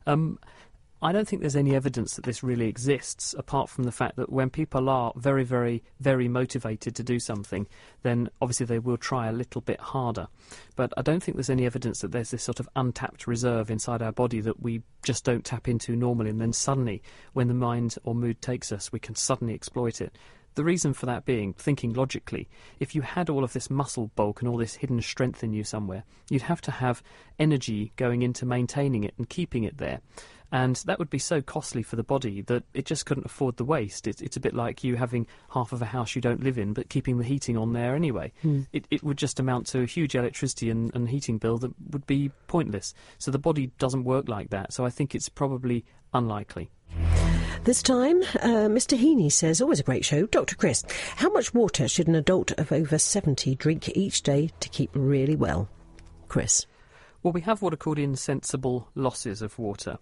Um, 0.06 0.38
I 1.04 1.12
don't 1.12 1.28
think 1.28 1.42
there's 1.42 1.54
any 1.54 1.76
evidence 1.76 2.16
that 2.16 2.24
this 2.24 2.42
really 2.42 2.66
exists, 2.66 3.34
apart 3.36 3.68
from 3.68 3.84
the 3.84 3.92
fact 3.92 4.16
that 4.16 4.32
when 4.32 4.48
people 4.48 4.88
are 4.88 5.12
very, 5.16 5.44
very, 5.44 5.82
very 6.00 6.28
motivated 6.28 6.94
to 6.94 7.02
do 7.02 7.20
something, 7.20 7.66
then 8.02 8.30
obviously 8.40 8.64
they 8.64 8.78
will 8.78 8.96
try 8.96 9.26
a 9.26 9.32
little 9.32 9.60
bit 9.60 9.78
harder. 9.78 10.28
But 10.76 10.94
I 10.96 11.02
don't 11.02 11.22
think 11.22 11.36
there's 11.36 11.50
any 11.50 11.66
evidence 11.66 12.00
that 12.00 12.12
there's 12.12 12.30
this 12.30 12.42
sort 12.42 12.58
of 12.58 12.70
untapped 12.74 13.26
reserve 13.26 13.70
inside 13.70 14.00
our 14.00 14.12
body 14.12 14.40
that 14.40 14.62
we 14.62 14.80
just 15.02 15.24
don't 15.24 15.44
tap 15.44 15.68
into 15.68 15.94
normally, 15.94 16.30
and 16.30 16.40
then 16.40 16.54
suddenly, 16.54 17.02
when 17.34 17.48
the 17.48 17.54
mind 17.54 17.96
or 18.04 18.14
mood 18.14 18.40
takes 18.40 18.72
us, 18.72 18.90
we 18.90 18.98
can 18.98 19.14
suddenly 19.14 19.52
exploit 19.52 20.00
it. 20.00 20.16
The 20.54 20.64
reason 20.64 20.94
for 20.94 21.04
that 21.04 21.26
being, 21.26 21.52
thinking 21.52 21.92
logically, 21.92 22.48
if 22.80 22.94
you 22.94 23.02
had 23.02 23.28
all 23.28 23.44
of 23.44 23.52
this 23.52 23.68
muscle 23.68 24.10
bulk 24.14 24.40
and 24.40 24.48
all 24.48 24.56
this 24.56 24.76
hidden 24.76 25.02
strength 25.02 25.44
in 25.44 25.52
you 25.52 25.64
somewhere, 25.64 26.04
you'd 26.30 26.42
have 26.42 26.62
to 26.62 26.70
have 26.70 27.02
energy 27.38 27.92
going 27.96 28.22
into 28.22 28.46
maintaining 28.46 29.04
it 29.04 29.12
and 29.18 29.28
keeping 29.28 29.64
it 29.64 29.76
there. 29.76 30.00
And 30.54 30.76
that 30.86 31.00
would 31.00 31.10
be 31.10 31.18
so 31.18 31.42
costly 31.42 31.82
for 31.82 31.96
the 31.96 32.04
body 32.04 32.40
that 32.42 32.62
it 32.74 32.86
just 32.86 33.06
couldn't 33.06 33.26
afford 33.26 33.56
the 33.56 33.64
waste. 33.64 34.06
It's, 34.06 34.22
it's 34.22 34.36
a 34.36 34.40
bit 34.40 34.54
like 34.54 34.84
you 34.84 34.94
having 34.94 35.26
half 35.50 35.72
of 35.72 35.82
a 35.82 35.84
house 35.84 36.14
you 36.14 36.22
don't 36.22 36.44
live 36.44 36.58
in, 36.58 36.72
but 36.72 36.88
keeping 36.88 37.18
the 37.18 37.24
heating 37.24 37.56
on 37.56 37.72
there 37.72 37.96
anyway. 37.96 38.32
Mm. 38.44 38.68
It, 38.72 38.86
it 38.88 39.02
would 39.02 39.18
just 39.18 39.40
amount 39.40 39.66
to 39.66 39.80
a 39.80 39.84
huge 39.84 40.14
electricity 40.14 40.70
and, 40.70 40.94
and 40.94 41.08
heating 41.08 41.38
bill 41.38 41.58
that 41.58 41.72
would 41.90 42.06
be 42.06 42.30
pointless. 42.46 42.94
So 43.18 43.32
the 43.32 43.38
body 43.38 43.72
doesn't 43.78 44.04
work 44.04 44.28
like 44.28 44.50
that. 44.50 44.72
So 44.72 44.86
I 44.86 44.90
think 44.90 45.16
it's 45.16 45.28
probably 45.28 45.84
unlikely. 46.12 46.70
This 47.64 47.82
time, 47.82 48.22
uh, 48.22 48.68
Mr. 48.70 48.96
Heaney 48.96 49.32
says, 49.32 49.60
always 49.60 49.80
a 49.80 49.82
great 49.82 50.04
show. 50.04 50.26
Dr. 50.26 50.54
Chris, 50.54 50.84
how 51.16 51.30
much 51.30 51.52
water 51.52 51.88
should 51.88 52.06
an 52.06 52.14
adult 52.14 52.52
of 52.52 52.70
over 52.70 52.96
70 52.96 53.56
drink 53.56 53.88
each 53.96 54.22
day 54.22 54.50
to 54.60 54.68
keep 54.68 54.90
really 54.94 55.34
well? 55.34 55.68
Chris. 56.28 56.64
Well, 57.24 57.32
we 57.32 57.40
have 57.40 57.62
what 57.62 57.72
are 57.72 57.78
called 57.78 57.98
insensible 57.98 58.90
losses 58.94 59.40
of 59.40 59.58
water 59.58 59.96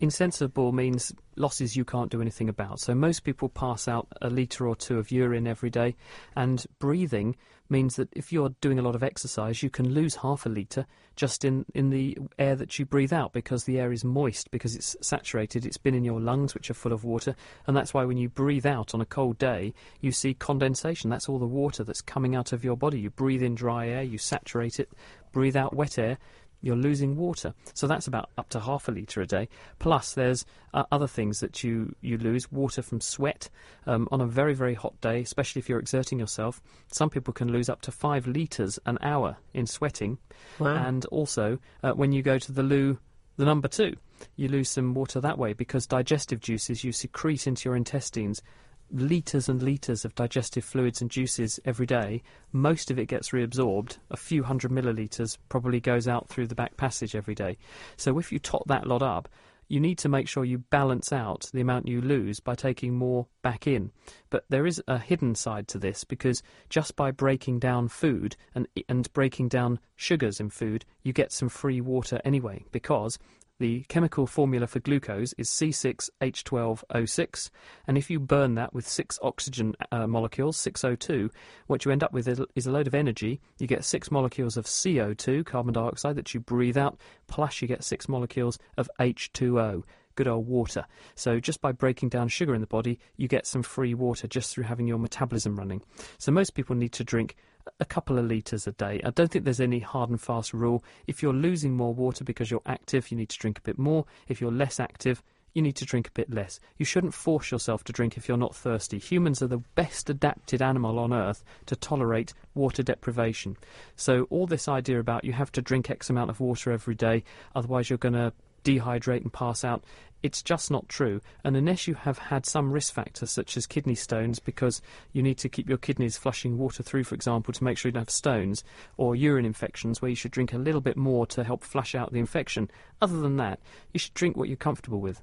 insensible 0.00 0.72
means 0.72 1.12
losses 1.36 1.76
you 1.76 1.84
can't 1.84 2.10
do 2.10 2.20
anything 2.20 2.48
about. 2.48 2.80
So 2.80 2.94
most 2.94 3.20
people 3.24 3.48
pass 3.48 3.88
out 3.88 4.06
a 4.20 4.30
litre 4.30 4.66
or 4.66 4.76
two 4.76 4.98
of 4.98 5.10
urine 5.10 5.46
every 5.46 5.70
day, 5.70 5.96
and 6.34 6.64
breathing 6.78 7.36
means 7.68 7.96
that 7.96 8.08
if 8.12 8.32
you're 8.32 8.54
doing 8.60 8.78
a 8.78 8.82
lot 8.82 8.94
of 8.94 9.02
exercise, 9.02 9.62
you 9.62 9.70
can 9.70 9.92
lose 9.92 10.14
half 10.16 10.46
a 10.46 10.48
litre 10.48 10.86
just 11.16 11.44
in, 11.44 11.64
in 11.74 11.90
the 11.90 12.16
air 12.38 12.54
that 12.54 12.78
you 12.78 12.84
breathe 12.84 13.12
out 13.12 13.32
because 13.32 13.64
the 13.64 13.80
air 13.80 13.90
is 13.90 14.04
moist, 14.04 14.50
because 14.50 14.76
it's 14.76 14.96
saturated, 15.00 15.66
it's 15.66 15.76
been 15.76 15.94
in 15.94 16.04
your 16.04 16.20
lungs, 16.20 16.54
which 16.54 16.70
are 16.70 16.74
full 16.74 16.92
of 16.92 17.04
water, 17.04 17.34
and 17.66 17.76
that's 17.76 17.92
why 17.92 18.04
when 18.04 18.16
you 18.16 18.28
breathe 18.28 18.66
out 18.66 18.94
on 18.94 19.00
a 19.00 19.06
cold 19.06 19.38
day, 19.38 19.74
you 20.00 20.12
see 20.12 20.34
condensation. 20.34 21.10
That's 21.10 21.28
all 21.28 21.38
the 21.38 21.46
water 21.46 21.82
that's 21.82 22.02
coming 22.02 22.36
out 22.36 22.52
of 22.52 22.64
your 22.64 22.76
body. 22.76 23.00
You 23.00 23.10
breathe 23.10 23.42
in 23.42 23.54
dry 23.54 23.88
air, 23.88 24.02
you 24.02 24.18
saturate 24.18 24.78
it, 24.78 24.90
breathe 25.32 25.56
out 25.56 25.74
wet 25.74 25.98
air, 25.98 26.18
you're 26.60 26.76
losing 26.76 27.16
water. 27.16 27.54
So 27.74 27.86
that's 27.86 28.06
about 28.06 28.30
up 28.38 28.48
to 28.50 28.60
half 28.60 28.88
a 28.88 28.92
litre 28.92 29.20
a 29.20 29.26
day. 29.26 29.48
Plus, 29.78 30.12
there's 30.12 30.44
uh, 30.74 30.84
other 30.90 31.06
things 31.06 31.40
that 31.40 31.62
you, 31.62 31.94
you 32.00 32.18
lose 32.18 32.50
water 32.50 32.82
from 32.82 33.00
sweat 33.00 33.48
um, 33.86 34.08
on 34.10 34.20
a 34.20 34.26
very, 34.26 34.54
very 34.54 34.74
hot 34.74 35.00
day, 35.00 35.20
especially 35.20 35.60
if 35.60 35.68
you're 35.68 35.78
exerting 35.78 36.18
yourself. 36.18 36.60
Some 36.88 37.10
people 37.10 37.32
can 37.32 37.52
lose 37.52 37.68
up 37.68 37.80
to 37.82 37.92
five 37.92 38.26
litres 38.26 38.78
an 38.86 38.98
hour 39.00 39.36
in 39.54 39.66
sweating. 39.66 40.18
Wow. 40.58 40.74
And 40.86 41.04
also, 41.06 41.58
uh, 41.82 41.92
when 41.92 42.12
you 42.12 42.22
go 42.22 42.38
to 42.38 42.52
the 42.52 42.62
loo, 42.62 42.98
the 43.36 43.44
number 43.44 43.68
two, 43.68 43.96
you 44.36 44.48
lose 44.48 44.70
some 44.70 44.94
water 44.94 45.20
that 45.20 45.38
way 45.38 45.52
because 45.52 45.86
digestive 45.86 46.40
juices 46.40 46.84
you 46.84 46.92
secrete 46.92 47.46
into 47.46 47.68
your 47.68 47.76
intestines 47.76 48.42
litres 48.90 49.48
and 49.48 49.62
litres 49.62 50.04
of 50.04 50.14
digestive 50.14 50.64
fluids 50.64 51.00
and 51.00 51.10
juices 51.10 51.60
every 51.64 51.86
day. 51.86 52.22
Most 52.52 52.90
of 52.90 52.98
it 52.98 53.06
gets 53.06 53.30
reabsorbed. 53.30 53.98
A 54.10 54.16
few 54.16 54.42
hundred 54.42 54.70
millilitres 54.70 55.38
probably 55.48 55.80
goes 55.80 56.06
out 56.08 56.28
through 56.28 56.46
the 56.46 56.54
back 56.54 56.76
passage 56.76 57.14
every 57.14 57.34
day. 57.34 57.58
So 57.96 58.18
if 58.18 58.32
you 58.32 58.38
tot 58.38 58.66
that 58.68 58.86
lot 58.86 59.02
up, 59.02 59.28
you 59.68 59.80
need 59.80 59.98
to 59.98 60.08
make 60.08 60.28
sure 60.28 60.44
you 60.44 60.58
balance 60.58 61.12
out 61.12 61.50
the 61.52 61.60
amount 61.60 61.88
you 61.88 62.00
lose 62.00 62.40
by 62.40 62.54
taking 62.54 62.94
more 62.94 63.26
back 63.42 63.66
in. 63.66 63.90
But 64.30 64.44
there 64.48 64.66
is 64.66 64.82
a 64.86 64.98
hidden 64.98 65.34
side 65.34 65.66
to 65.68 65.78
this 65.78 66.04
because 66.04 66.42
just 66.68 66.94
by 66.94 67.10
breaking 67.10 67.58
down 67.58 67.88
food 67.88 68.36
and 68.54 68.68
and 68.88 69.12
breaking 69.12 69.48
down 69.48 69.80
sugars 69.96 70.40
in 70.40 70.50
food, 70.50 70.84
you 71.02 71.12
get 71.12 71.32
some 71.32 71.48
free 71.48 71.80
water 71.80 72.20
anyway 72.24 72.64
because 72.70 73.18
the 73.58 73.84
chemical 73.88 74.26
formula 74.26 74.66
for 74.66 74.80
glucose 74.80 75.32
is 75.38 75.48
C6H12O6, 75.48 77.50
and 77.86 77.96
if 77.96 78.10
you 78.10 78.20
burn 78.20 78.54
that 78.54 78.74
with 78.74 78.86
six 78.86 79.18
oxygen 79.22 79.74
uh, 79.90 80.06
molecules, 80.06 80.58
6O2, 80.58 81.30
what 81.66 81.84
you 81.84 81.90
end 81.90 82.02
up 82.02 82.12
with 82.12 82.28
is 82.28 82.66
a 82.66 82.70
load 82.70 82.86
of 82.86 82.94
energy. 82.94 83.40
You 83.58 83.66
get 83.66 83.84
six 83.84 84.10
molecules 84.10 84.56
of 84.56 84.66
CO2, 84.66 85.46
carbon 85.46 85.72
dioxide, 85.72 86.16
that 86.16 86.34
you 86.34 86.40
breathe 86.40 86.76
out, 86.76 86.98
plus 87.28 87.62
you 87.62 87.68
get 87.68 87.82
six 87.82 88.08
molecules 88.08 88.58
of 88.76 88.90
H2O 89.00 89.84
good 90.16 90.26
old 90.26 90.48
water. 90.48 90.86
So 91.14 91.38
just 91.38 91.60
by 91.60 91.72
breaking 91.72 92.08
down 92.08 92.28
sugar 92.28 92.54
in 92.54 92.62
the 92.62 92.66
body, 92.66 92.98
you 93.16 93.28
get 93.28 93.46
some 93.46 93.62
free 93.62 93.92
water 93.92 94.26
just 94.26 94.50
through 94.50 94.64
having 94.64 94.86
your 94.86 94.98
metabolism 94.98 95.56
running. 95.56 95.82
So 96.18 96.32
most 96.32 96.54
people 96.54 96.74
need 96.74 96.92
to 96.92 97.04
drink 97.04 97.36
a 97.80 97.84
couple 97.84 98.18
of 98.18 98.26
litres 98.26 98.66
a 98.66 98.72
day. 98.72 99.00
I 99.04 99.10
don't 99.10 99.30
think 99.30 99.44
there's 99.44 99.60
any 99.60 99.80
hard 99.80 100.10
and 100.10 100.20
fast 100.20 100.52
rule. 100.52 100.84
If 101.06 101.22
you're 101.22 101.32
losing 101.32 101.76
more 101.76 101.94
water 101.94 102.24
because 102.24 102.50
you're 102.50 102.62
active, 102.66 103.10
you 103.10 103.16
need 103.16 103.28
to 103.30 103.38
drink 103.38 103.58
a 103.58 103.62
bit 103.62 103.78
more. 103.78 104.06
If 104.28 104.40
you're 104.40 104.52
less 104.52 104.80
active, 104.80 105.22
you 105.56 105.62
need 105.62 105.76
to 105.76 105.86
drink 105.86 106.08
a 106.08 106.12
bit 106.12 106.30
less. 106.30 106.60
You 106.76 106.84
shouldn't 106.84 107.14
force 107.14 107.50
yourself 107.50 107.82
to 107.84 107.92
drink 107.92 108.18
if 108.18 108.28
you're 108.28 108.36
not 108.36 108.54
thirsty. 108.54 108.98
Humans 108.98 109.40
are 109.40 109.46
the 109.46 109.62
best 109.74 110.10
adapted 110.10 110.60
animal 110.60 110.98
on 110.98 111.14
earth 111.14 111.42
to 111.64 111.74
tolerate 111.74 112.34
water 112.54 112.82
deprivation. 112.82 113.56
So, 113.96 114.26
all 114.28 114.46
this 114.46 114.68
idea 114.68 115.00
about 115.00 115.24
you 115.24 115.32
have 115.32 115.50
to 115.52 115.62
drink 115.62 115.90
X 115.90 116.10
amount 116.10 116.28
of 116.28 116.40
water 116.40 116.72
every 116.72 116.94
day, 116.94 117.24
otherwise, 117.54 117.88
you're 117.88 117.96
going 117.96 118.12
to 118.12 118.34
dehydrate 118.66 119.22
and 119.22 119.32
pass 119.32 119.64
out. 119.64 119.84
It's 120.22 120.42
just 120.42 120.70
not 120.70 120.88
true. 120.88 121.20
And 121.44 121.56
unless 121.56 121.86
you 121.86 121.94
have 121.94 122.18
had 122.18 122.44
some 122.44 122.72
risk 122.72 122.92
factor, 122.92 123.26
such 123.26 123.56
as 123.56 123.66
kidney 123.66 123.94
stones, 123.94 124.40
because 124.40 124.82
you 125.12 125.22
need 125.22 125.38
to 125.38 125.48
keep 125.48 125.68
your 125.68 125.78
kidneys 125.78 126.18
flushing 126.18 126.58
water 126.58 126.82
through, 126.82 127.04
for 127.04 127.14
example, 127.14 127.54
to 127.54 127.62
make 127.62 127.78
sure 127.78 127.90
you 127.90 127.92
don't 127.92 128.00
have 128.00 128.10
stones, 128.10 128.64
or 128.96 129.14
urine 129.14 129.44
infections 129.44 130.02
where 130.02 130.08
you 130.08 130.16
should 130.16 130.32
drink 130.32 130.52
a 130.52 130.58
little 130.58 130.80
bit 130.80 130.96
more 130.96 131.26
to 131.26 131.44
help 131.44 131.62
flush 131.62 131.94
out 131.94 132.12
the 132.12 132.18
infection, 132.18 132.68
other 133.00 133.20
than 133.20 133.36
that, 133.36 133.60
you 133.92 134.00
should 134.00 134.14
drink 134.14 134.36
what 134.36 134.48
you're 134.48 134.56
comfortable 134.56 135.00
with. 135.00 135.22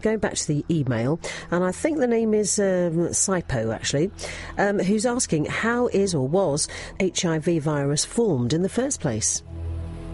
going 0.00 0.18
back 0.18 0.34
to 0.34 0.46
the 0.46 0.64
email, 0.70 1.20
and 1.50 1.64
I 1.64 1.72
think 1.72 1.98
the 1.98 2.06
name 2.06 2.34
is 2.34 2.58
um, 2.58 3.10
Saipo 3.10 3.74
actually, 3.74 4.10
um, 4.58 4.78
who's 4.78 5.06
asking 5.06 5.46
how 5.46 5.88
is 5.88 6.14
or 6.14 6.26
was 6.26 6.68
HIV 7.00 7.62
virus 7.62 8.04
formed 8.04 8.52
in 8.52 8.62
the 8.62 8.68
first 8.68 9.00
place? 9.00 9.42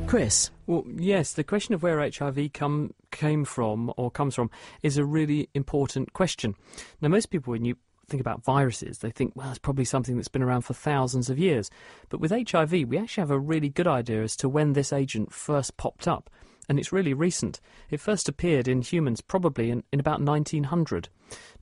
Chris. 0.07 0.51
Well, 0.67 0.85
yes, 0.97 1.33
the 1.33 1.45
question 1.45 1.75
of 1.75 1.83
where 1.83 1.99
HIV 2.01 2.53
come, 2.53 2.93
came 3.11 3.45
from 3.45 3.93
or 3.97 4.11
comes 4.11 4.35
from 4.35 4.51
is 4.83 4.99
a 4.99 5.05
really 5.05 5.49
important 5.55 6.13
question. 6.13 6.55
Now, 7.01 7.09
most 7.09 7.27
people, 7.27 7.53
when 7.53 7.65
you 7.65 7.77
think 8.09 8.21
about 8.21 8.45
viruses, 8.45 8.99
they 8.99 9.11
think, 9.11 9.35
well, 9.35 9.51
it's 9.51 9.59
probably 9.59 9.85
something 9.85 10.17
that's 10.17 10.29
been 10.29 10.43
around 10.43 10.63
for 10.63 10.75
thousands 10.75 11.31
of 11.31 11.39
years. 11.39 11.71
But 12.09 12.21
with 12.21 12.31
HIV, 12.31 12.73
we 12.73 12.99
actually 12.99 13.23
have 13.23 13.31
a 13.31 13.39
really 13.39 13.69
good 13.69 13.87
idea 13.87 14.23
as 14.23 14.37
to 14.37 14.49
when 14.49 14.73
this 14.73 14.93
agent 14.93 15.33
first 15.33 15.77
popped 15.77 16.07
up 16.07 16.31
and 16.69 16.79
it's 16.79 16.93
really 16.93 17.15
recent. 17.15 17.61
It 17.91 18.01
first 18.01 18.29
appeared 18.29 18.69
in 18.69 18.83
humans 18.83 19.21
probably 19.21 19.71
in, 19.71 19.83
in 19.93 20.01
about 20.01 20.21
1900. 20.21 21.09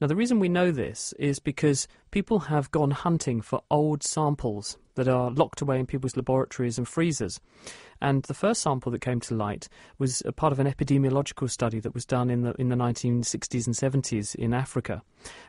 Now, 0.00 0.06
the 0.06 0.16
reason 0.16 0.38
we 0.38 0.48
know 0.48 0.70
this 0.70 1.14
is 1.18 1.38
because 1.38 1.88
people 2.10 2.38
have 2.40 2.70
gone 2.70 2.90
hunting 2.90 3.40
for 3.40 3.62
old 3.70 4.02
samples 4.02 4.78
that 4.94 5.08
are 5.08 5.30
locked 5.30 5.60
away 5.60 5.78
in 5.78 5.86
people's 5.86 6.16
laboratories 6.16 6.78
and 6.78 6.86
freezers. 6.86 7.40
And 8.00 8.22
the 8.24 8.34
first 8.34 8.62
sample 8.62 8.92
that 8.92 9.00
came 9.00 9.20
to 9.20 9.34
light 9.34 9.68
was 9.98 10.22
a 10.24 10.32
part 10.32 10.52
of 10.52 10.60
an 10.60 10.70
epidemiological 10.70 11.50
study 11.50 11.80
that 11.80 11.94
was 11.94 12.04
done 12.04 12.30
in 12.30 12.42
the 12.42 12.52
in 12.58 12.68
the 12.68 12.76
1960s 12.76 13.66
and 13.66 13.74
70s 13.74 14.34
in 14.34 14.52
Africa. 14.52 15.02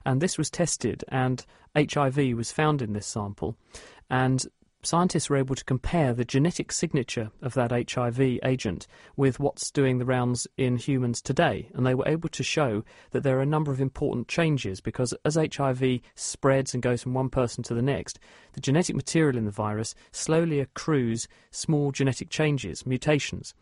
And 0.06 0.22
this 0.22 0.38
was 0.38 0.50
tested, 0.50 1.04
and 1.10 1.46
HIV 1.76 2.18
was 2.36 2.52
found 2.52 2.82
in 2.82 2.94
this 2.94 3.08
sample. 3.08 3.58
And 4.10 4.46
scientists 4.86 5.30
were 5.30 5.38
able 5.38 5.56
to 5.56 5.64
compare 5.64 6.14
the 6.14 6.26
genetic 6.26 6.72
signature 6.72 7.32
of 7.42 7.54
that 7.54 7.72
HIV 7.92 8.20
agent 8.44 8.88
with 9.16 9.40
what's 9.40 9.72
doing 9.72 9.98
the 9.98 10.06
rounds 10.06 10.48
in 10.58 10.78
humans 10.78 11.22
today. 11.22 11.70
And 11.74 11.86
they 11.86 11.96
were 11.96 12.08
able 12.08 12.30
to 12.30 12.44
show 12.44 12.84
that 13.12 13.24
there 13.24 13.38
are 13.38 13.42
a 13.42 13.46
number 13.46 13.72
of 13.72 13.82
important 13.82 14.28
changes 14.28 14.82
because 14.82 15.14
as 15.26 15.36
HIV 15.36 16.02
spreads 16.16 16.74
and 16.74 16.84
goes 16.84 17.04
from 17.04 17.14
one 17.14 17.30
person 17.30 17.64
to 17.64 17.74
the 17.74 17.82
next, 17.82 18.20
the 18.54 18.62
genetic 18.62 18.96
material 18.96 19.38
in 19.38 19.46
the 19.46 19.52
virus 19.52 19.96
slowly 20.12 20.60
accrues 20.60 21.28
small 21.52 21.92
genetic 21.92 22.30
changes, 22.30 22.86
mutations. 22.86 23.54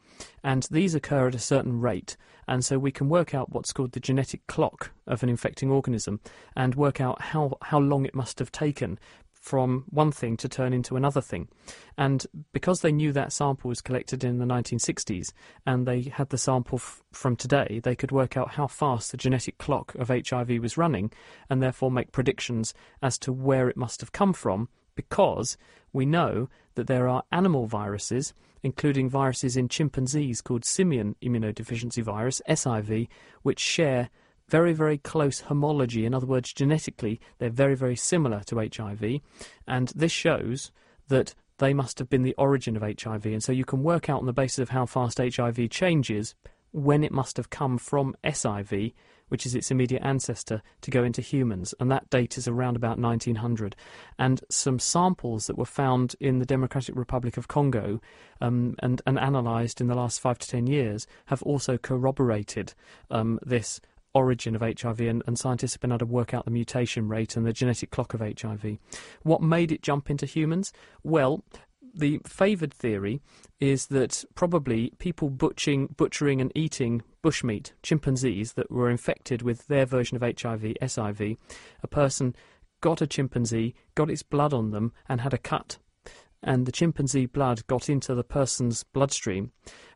And 0.44 0.68
these 0.70 0.94
occur 0.94 1.28
at 1.28 1.36
a 1.36 1.40
certain 1.40 1.80
rate. 1.80 2.18
And 2.48 2.64
so 2.64 2.78
we 2.78 2.92
can 2.92 3.10
work 3.10 3.34
out 3.34 3.52
what's 3.52 3.72
called 3.72 3.94
the 3.94 4.00
genetic 4.00 4.46
clock 4.48 4.92
of 5.08 5.24
an 5.24 5.30
infecting 5.30 5.72
organism 5.72 6.20
and 6.56 6.76
work 6.76 7.00
out 7.00 7.22
how, 7.22 7.58
how 7.62 7.80
long 7.80 8.06
it 8.06 8.16
must 8.16 8.40
have 8.40 8.52
taken 8.52 9.00
from 9.44 9.84
one 9.90 10.10
thing 10.10 10.38
to 10.38 10.48
turn 10.48 10.72
into 10.72 10.96
another 10.96 11.20
thing. 11.20 11.50
And 11.98 12.26
because 12.54 12.80
they 12.80 12.94
knew 12.94 13.12
that 13.12 13.34
sample 13.34 13.68
was 13.68 13.82
collected 13.82 14.24
in 14.24 14.38
the 14.38 14.46
1960s 14.46 15.34
and 15.66 15.86
they 15.86 16.04
had 16.04 16.30
the 16.30 16.38
sample 16.38 16.78
f- 16.78 17.04
from 17.12 17.36
today, 17.36 17.82
they 17.84 17.94
could 17.94 18.14
work 18.14 18.38
out 18.38 18.52
how 18.52 18.68
fast 18.68 19.12
the 19.12 19.18
genetic 19.18 19.58
clock 19.58 19.96
of 19.96 20.08
HIV 20.08 20.62
was 20.62 20.78
running 20.78 21.12
and 21.50 21.62
therefore 21.62 21.92
make 21.92 22.14
predictions 22.14 22.74
as 23.02 23.18
to 23.20 23.34
where 23.34 23.68
it 23.68 23.76
must 23.76 24.00
have 24.00 24.14
come 24.14 24.32
from 24.32 24.70
because 24.96 25.58
we 25.92 26.06
know 26.06 26.48
that 26.76 26.88
there 26.88 27.10
are 27.10 27.24
animal 27.30 27.68
viruses, 27.68 28.34
including 28.64 29.10
viruses 29.10 29.58
in 29.58 29.68
chimpanzees 29.68 30.40
called 30.40 30.64
simian 30.64 31.18
immunodeficiency 31.22 32.02
virus, 32.02 32.42
SIV, 32.48 33.10
which 33.42 33.60
share 33.60 34.10
very, 34.50 34.74
very 34.74 34.98
close 34.98 35.42
homology. 35.42 36.06
In 36.06 36.14
other 36.14 36.26
words, 36.26 36.54
genetically, 36.54 37.20
they're 37.40 37.50
very, 37.50 37.76
very 37.76 37.96
similar 37.96 38.42
to 38.48 38.60
HIV. 38.60 39.22
And 39.68 39.90
this 39.96 40.12
shows 40.12 40.72
that 41.08 41.34
they 41.60 41.74
must 41.74 42.00
have 42.00 42.10
been 42.10 42.24
the 42.24 42.36
origin 42.38 42.76
of 42.76 42.82
HIV. 42.82 43.26
And 43.26 43.44
so 43.44 43.52
you 43.52 43.66
can 43.66 43.84
work 43.84 44.10
out 44.10 44.20
on 44.20 44.26
the 44.26 44.34
basis 44.34 44.60
of 44.60 44.70
how 44.70 44.86
fast 44.86 45.20
HIV 45.20 45.70
changes 45.70 46.36
when 46.72 47.04
it 47.04 47.12
must 47.12 47.38
have 47.38 47.50
come 47.50 47.78
from 47.78 48.16
SIV, 48.24 48.94
which 49.30 49.46
is 49.46 49.56
its 49.56 49.72
immediate 49.72 50.02
ancestor, 50.04 50.62
to 50.82 50.92
go 50.92 51.04
into 51.04 51.22
humans. 51.22 51.74
And 51.80 51.90
that 51.92 52.10
date 52.10 52.38
is 52.38 52.48
around 52.48 52.76
about 52.76 53.00
1900. 53.00 53.76
And 54.18 54.44
some 54.50 54.80
samples 54.80 55.48
that 55.48 55.58
were 55.58 55.66
found 55.66 56.16
in 56.20 56.40
the 56.40 56.46
Democratic 56.46 56.96
Republic 56.96 57.38
of 57.38 57.48
Congo 57.48 58.02
um, 58.42 58.76
and, 58.80 59.02
and 59.06 59.20
analysed 59.20 59.80
in 59.80 59.88
the 59.88 59.96
last 59.96 60.20
five 60.20 60.40
to 60.40 60.48
ten 60.48 60.68
years 60.68 61.08
have 61.28 61.44
also 61.44 61.78
corroborated 61.78 62.74
um, 63.12 63.40
this 63.44 63.80
origin 64.14 64.56
of 64.56 64.62
HIV, 64.62 65.02
and, 65.02 65.24
and, 65.26 65.38
scientists 65.38 65.74
have 65.74 65.82
been 65.82 65.92
able 65.92 66.00
to 66.00 66.06
work 66.06 66.34
out 66.34 66.46
the 66.46 66.52
mutation 66.52 67.08
rate 67.08 67.36
and 67.36 67.46
the 67.46 67.54
genetic 67.54 67.92
clock 67.92 68.14
of 68.14 68.22
HIV. 68.22 68.78
What 69.24 69.42
made 69.42 69.72
it 69.72 69.82
jump 69.82 70.10
into 70.10 70.26
humans? 70.26 70.72
Well, 71.04 71.44
the 71.94 72.20
favoured 72.26 72.74
theory 72.74 73.22
is 73.60 73.88
that 73.88 74.26
probably 74.36 74.92
people 74.98 75.30
butchering, 75.30 75.88
butchering 75.96 76.42
and 76.42 76.52
eating 76.56 77.04
bushmeat, 77.24 77.72
chimpanzees 77.84 78.54
that 78.54 78.72
were 78.72 78.90
infected 78.90 79.42
with 79.42 79.68
their 79.68 79.86
version 79.86 80.16
of 80.16 80.22
HIV, 80.22 80.62
SIV, 80.82 81.38
a 81.82 81.88
person 81.88 82.36
got 82.82 83.02
a 83.02 83.08
chimpanzee, 83.08 83.76
got 83.96 84.10
its 84.10 84.24
blood 84.24 84.54
on 84.54 84.72
them, 84.72 84.92
and 85.08 85.22
had 85.22 85.34
a 85.34 85.38
cut. 85.38 85.78
And 86.42 86.66
the 86.66 86.72
chimpanzee 86.72 87.28
blood 87.28 87.66
got 87.68 87.88
into 87.90 88.14
the 88.14 88.26
person's 88.26 88.84
bloodstream, 88.84 89.52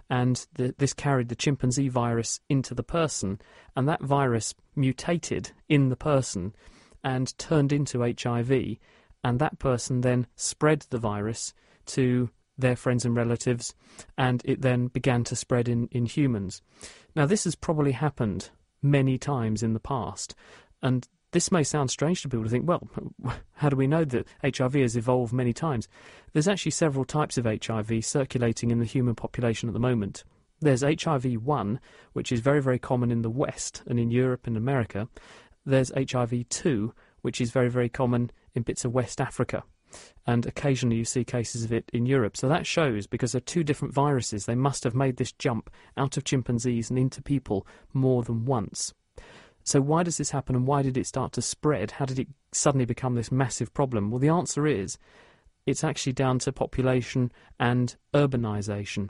and 0.09 0.47
the, 0.53 0.73
this 0.77 0.93
carried 0.93 1.29
the 1.29 1.35
chimpanzee 1.35 1.89
virus 1.89 2.39
into 2.49 2.73
the 2.73 2.83
person, 2.83 3.39
and 3.75 3.87
that 3.87 4.01
virus 4.01 4.53
mutated 4.75 5.51
in 5.67 5.89
the 5.89 5.95
person 5.95 6.55
and 7.03 7.37
turned 7.37 7.71
into 7.71 8.01
HIV, 8.01 8.77
and 9.23 9.39
that 9.39 9.59
person 9.59 10.01
then 10.01 10.27
spread 10.35 10.85
the 10.89 10.97
virus 10.97 11.53
to 11.85 12.29
their 12.57 12.75
friends 12.75 13.05
and 13.05 13.15
relatives, 13.15 13.75
and 14.17 14.41
it 14.45 14.61
then 14.61 14.87
began 14.87 15.23
to 15.25 15.35
spread 15.35 15.69
in, 15.69 15.87
in 15.91 16.05
humans. 16.05 16.61
Now, 17.15 17.25
this 17.25 17.43
has 17.43 17.55
probably 17.55 17.91
happened 17.91 18.49
many 18.81 19.17
times 19.17 19.63
in 19.63 19.73
the 19.73 19.79
past, 19.79 20.35
and 20.81 21.07
this 21.37 21.51
may 21.51 21.63
sound 21.63 21.91
strange 21.91 22.23
to 22.23 22.27
people 22.27 22.43
to 22.43 22.49
think, 22.49 22.67
well, 22.67 22.81
how 23.53 23.69
do 23.69 23.75
we 23.75 23.85
know 23.85 24.03
that 24.03 24.25
HIV 24.43 24.73
has 24.73 24.97
evolved 24.97 25.31
many 25.31 25.53
times? 25.53 25.87
There's 26.33 26.47
actually 26.47 26.71
several 26.71 27.05
types 27.05 27.37
of 27.37 27.45
HIV 27.45 28.03
circulating 28.03 28.71
in 28.71 28.79
the 28.79 28.85
human 28.85 29.13
population 29.13 29.69
at 29.69 29.73
the 29.73 29.79
moment. 29.79 30.23
There's 30.61 30.81
HIV 30.81 31.45
1, 31.45 31.79
which 32.13 32.31
is 32.31 32.39
very, 32.39 32.59
very 32.59 32.79
common 32.79 33.11
in 33.11 33.21
the 33.21 33.29
West 33.29 33.83
and 33.85 33.99
in 33.99 34.09
Europe 34.09 34.47
and 34.47 34.57
America. 34.57 35.09
There's 35.63 35.91
HIV 35.95 36.49
2, 36.49 36.91
which 37.21 37.39
is 37.39 37.51
very, 37.51 37.69
very 37.69 37.89
common 37.89 38.31
in 38.55 38.63
bits 38.63 38.83
of 38.83 38.95
West 38.95 39.21
Africa. 39.21 39.63
And 40.25 40.43
occasionally 40.47 40.95
you 40.95 41.05
see 41.05 41.23
cases 41.23 41.63
of 41.63 41.71
it 41.71 41.85
in 41.93 42.07
Europe. 42.07 42.35
So 42.35 42.49
that 42.49 42.65
shows, 42.65 43.05
because 43.05 43.33
they're 43.33 43.41
two 43.41 43.63
different 43.63 43.93
viruses, 43.93 44.47
they 44.47 44.55
must 44.55 44.83
have 44.85 44.95
made 44.95 45.17
this 45.17 45.33
jump 45.33 45.69
out 45.97 46.17
of 46.17 46.23
chimpanzees 46.23 46.89
and 46.89 46.97
into 46.97 47.21
people 47.21 47.67
more 47.93 48.23
than 48.23 48.45
once. 48.45 48.95
So, 49.67 49.81
why 49.81 50.03
does 50.03 50.15
this 50.15 50.31
happen 50.31 50.55
and 50.55 50.65
why 50.65 50.81
did 50.81 50.95
it 50.95 51.07
start 51.07 51.33
to 51.33 51.41
spread? 51.41 51.91
How 51.91 52.05
did 52.05 52.19
it 52.19 52.29
suddenly 52.53 52.85
become 52.85 53.15
this 53.15 53.33
massive 53.33 53.73
problem? 53.73 54.09
Well, 54.09 54.19
the 54.19 54.29
answer 54.29 54.65
is 54.65 54.97
it's 55.65 55.83
actually 55.83 56.13
down 56.13 56.39
to 56.39 56.53
population 56.53 57.33
and 57.59 57.93
urbanisation. 58.13 59.09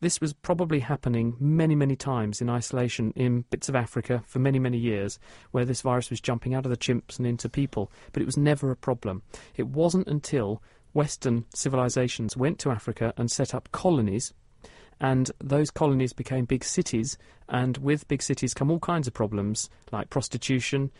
This 0.00 0.18
was 0.18 0.32
probably 0.32 0.80
happening 0.80 1.36
many, 1.38 1.74
many 1.74 1.94
times 1.94 2.40
in 2.40 2.48
isolation 2.48 3.12
in 3.16 3.44
bits 3.50 3.68
of 3.68 3.76
Africa 3.76 4.22
for 4.26 4.38
many, 4.38 4.58
many 4.58 4.78
years, 4.78 5.18
where 5.50 5.66
this 5.66 5.82
virus 5.82 6.08
was 6.08 6.22
jumping 6.22 6.54
out 6.54 6.64
of 6.64 6.70
the 6.70 6.78
chimps 6.78 7.18
and 7.18 7.26
into 7.26 7.50
people, 7.50 7.92
but 8.12 8.22
it 8.22 8.26
was 8.26 8.38
never 8.38 8.70
a 8.70 8.76
problem. 8.76 9.20
It 9.56 9.66
wasn't 9.66 10.08
until 10.08 10.62
Western 10.94 11.44
civilizations 11.54 12.34
went 12.34 12.58
to 12.60 12.70
Africa 12.70 13.12
and 13.18 13.30
set 13.30 13.54
up 13.54 13.70
colonies 13.72 14.32
and 15.00 15.30
those 15.38 15.70
colonies 15.70 16.12
became 16.12 16.44
big 16.44 16.64
cities, 16.64 17.18
and 17.48 17.76
with 17.78 18.08
big 18.08 18.22
cities 18.22 18.54
come 18.54 18.70
all 18.70 18.80
kinds 18.80 19.06
of 19.06 19.14
problems 19.14 19.70
like 19.92 20.10
prostitution, 20.10 20.90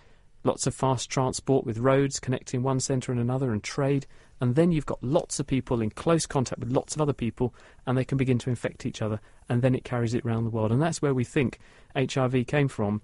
lots 0.44 0.66
of 0.66 0.74
fast 0.74 1.11
transport 1.11 1.66
with 1.66 1.78
roads 1.78 2.20
connecting 2.20 2.62
one 2.62 2.80
centre 2.80 3.12
and 3.12 3.20
another, 3.20 3.52
and 3.52 3.62
trade. 3.62 4.06
And 4.40 4.54
then 4.54 4.70
you've 4.70 4.87
got 4.87 5.02
lots 5.02 5.40
of 5.40 5.48
people 5.48 5.80
in 5.80 5.90
close 5.90 6.24
contact 6.24 6.61
with 6.61 6.70
lots 6.70 6.94
of 6.94 7.00
other 7.00 7.12
people, 7.12 7.54
and 7.87 7.98
they 7.98 8.04
can 8.04 8.18
begin 8.18 8.38
to 8.38 8.50
infect 8.50 8.87
each 8.87 9.02
other, 9.02 9.20
and 9.48 9.62
then 9.62 9.74
it 9.74 9.84
carries 9.84 10.14
it 10.14 10.24
around 10.24 10.44
the 10.44 10.50
world. 10.50 10.70
And 10.70 10.80
that's 10.80 11.02
where 11.02 11.14
we 11.14 11.24
think 11.24 11.58
HIV 11.96 12.46
came 12.46 12.68
from. 12.68 13.02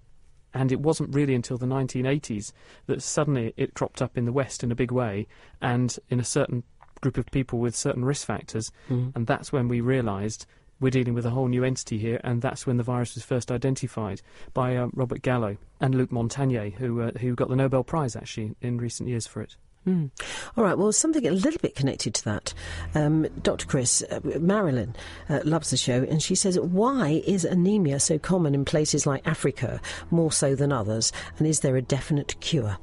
And 0.56 0.70
it 0.70 0.78
wasn't 0.78 1.12
really 1.12 1.34
until 1.34 1.58
the 1.58 1.66
1980s 1.66 2.52
that 2.86 3.02
suddenly 3.02 3.52
it 3.56 3.74
cropped 3.74 4.00
up 4.00 4.16
in 4.16 4.24
the 4.24 4.32
West 4.32 4.62
in 4.62 4.70
a 4.70 4.76
big 4.76 4.92
way, 4.92 5.26
and 5.60 5.98
in 6.08 6.20
a 6.20 6.24
certain 6.24 6.62
group 7.00 7.18
of 7.18 7.26
people 7.32 7.58
with 7.58 7.74
certain 7.74 8.04
risk 8.04 8.26
factors. 8.26 8.70
Mm. 8.88 9.16
And 9.16 9.26
that's 9.26 9.52
when 9.52 9.66
we 9.66 9.80
realised 9.80 10.46
we're 10.84 10.90
dealing 10.90 11.14
with 11.14 11.24
a 11.24 11.30
whole 11.30 11.48
new 11.48 11.64
entity 11.64 11.96
here, 11.96 12.20
and 12.24 12.42
that's 12.42 12.66
when 12.66 12.76
the 12.76 12.82
virus 12.82 13.14
was 13.14 13.24
first 13.24 13.50
identified 13.50 14.20
by 14.52 14.76
uh, 14.76 14.88
Robert 14.92 15.22
Gallo 15.22 15.56
and 15.80 15.94
Luc 15.94 16.10
Montagnier, 16.10 16.74
who 16.74 17.00
uh, 17.00 17.10
who 17.20 17.34
got 17.34 17.48
the 17.48 17.56
Nobel 17.56 17.82
Prize 17.82 18.14
actually 18.14 18.54
in 18.60 18.76
recent 18.76 19.08
years 19.08 19.26
for 19.26 19.40
it. 19.40 19.56
Mm. 19.86 20.10
All 20.58 20.64
right, 20.64 20.76
well, 20.76 20.92
something 20.92 21.26
a 21.26 21.30
little 21.30 21.58
bit 21.62 21.74
connected 21.74 22.12
to 22.16 22.24
that. 22.26 22.52
Um, 22.94 23.26
Dr. 23.42 23.66
Chris, 23.66 24.02
uh, 24.10 24.20
Marilyn 24.38 24.94
uh, 25.30 25.40
loves 25.44 25.70
the 25.70 25.78
show, 25.78 26.02
and 26.02 26.22
she 26.22 26.34
says, 26.34 26.60
Why 26.60 27.22
is 27.26 27.46
anemia 27.46 27.98
so 27.98 28.18
common 28.18 28.54
in 28.54 28.66
places 28.66 29.06
like 29.06 29.26
Africa 29.26 29.80
more 30.10 30.32
so 30.32 30.54
than 30.54 30.70
others? 30.70 31.12
And 31.38 31.46
is 31.46 31.60
there 31.60 31.76
a 31.76 31.82
definite 31.82 32.38
cure? 32.40 32.76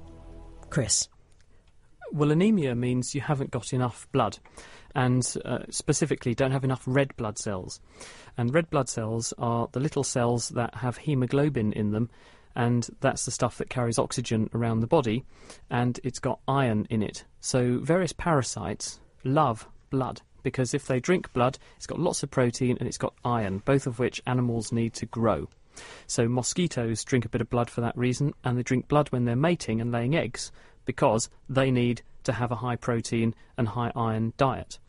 Chris. 0.71 1.07
Well, 2.11 2.31
anemia 2.31 2.73
means 2.73 3.13
you 3.13 3.21
haven't 3.21 3.51
got 3.51 3.73
enough 3.73 4.07
blood 4.11 4.39
and 4.95 5.35
uh, 5.45 5.59
specifically 5.69 6.33
don't 6.33 6.51
have 6.51 6.63
enough 6.63 6.83
red 6.85 7.15
blood 7.17 7.37
cells. 7.37 7.79
And 8.37 8.53
red 8.53 8.69
blood 8.69 8.89
cells 8.89 9.33
are 9.37 9.69
the 9.71 9.79
little 9.79 10.03
cells 10.03 10.49
that 10.49 10.75
have 10.75 10.97
hemoglobin 10.97 11.73
in 11.73 11.91
them, 11.91 12.09
and 12.55 12.89
that's 12.99 13.25
the 13.25 13.31
stuff 13.31 13.57
that 13.57 13.69
carries 13.69 13.99
oxygen 13.99 14.49
around 14.53 14.79
the 14.79 14.87
body, 14.87 15.23
and 15.69 15.99
it's 16.03 16.19
got 16.19 16.39
iron 16.47 16.87
in 16.89 17.01
it. 17.01 17.23
So 17.39 17.79
various 17.79 18.13
parasites 18.13 18.99
love 19.23 19.67
blood 19.89 20.21
because 20.43 20.73
if 20.73 20.87
they 20.87 20.99
drink 20.99 21.31
blood, 21.33 21.57
it's 21.77 21.87
got 21.87 21.99
lots 21.99 22.23
of 22.23 22.31
protein 22.31 22.77
and 22.79 22.87
it's 22.87 22.97
got 22.97 23.13
iron, 23.23 23.59
both 23.59 23.85
of 23.87 23.99
which 23.99 24.21
animals 24.25 24.71
need 24.71 24.93
to 24.95 25.05
grow. 25.05 25.47
So 26.07 26.27
mosquitoes 26.27 27.03
drink 27.03 27.25
a 27.25 27.29
bit 27.29 27.41
of 27.41 27.49
blood 27.49 27.69
for 27.69 27.81
that 27.81 27.97
reason, 27.97 28.33
and 28.43 28.57
they 28.57 28.63
drink 28.63 28.87
blood 28.87 29.11
when 29.11 29.25
they're 29.25 29.35
mating 29.35 29.79
and 29.79 29.91
laying 29.91 30.15
eggs 30.15 30.51
because 30.85 31.29
they 31.47 31.71
need 31.71 32.01
to 32.23 32.33
have 32.33 32.51
a 32.51 32.55
high 32.55 32.75
protein 32.75 33.33
and 33.57 33.69
high 33.69 33.91
iron 33.95 34.33
diet. 34.37 34.79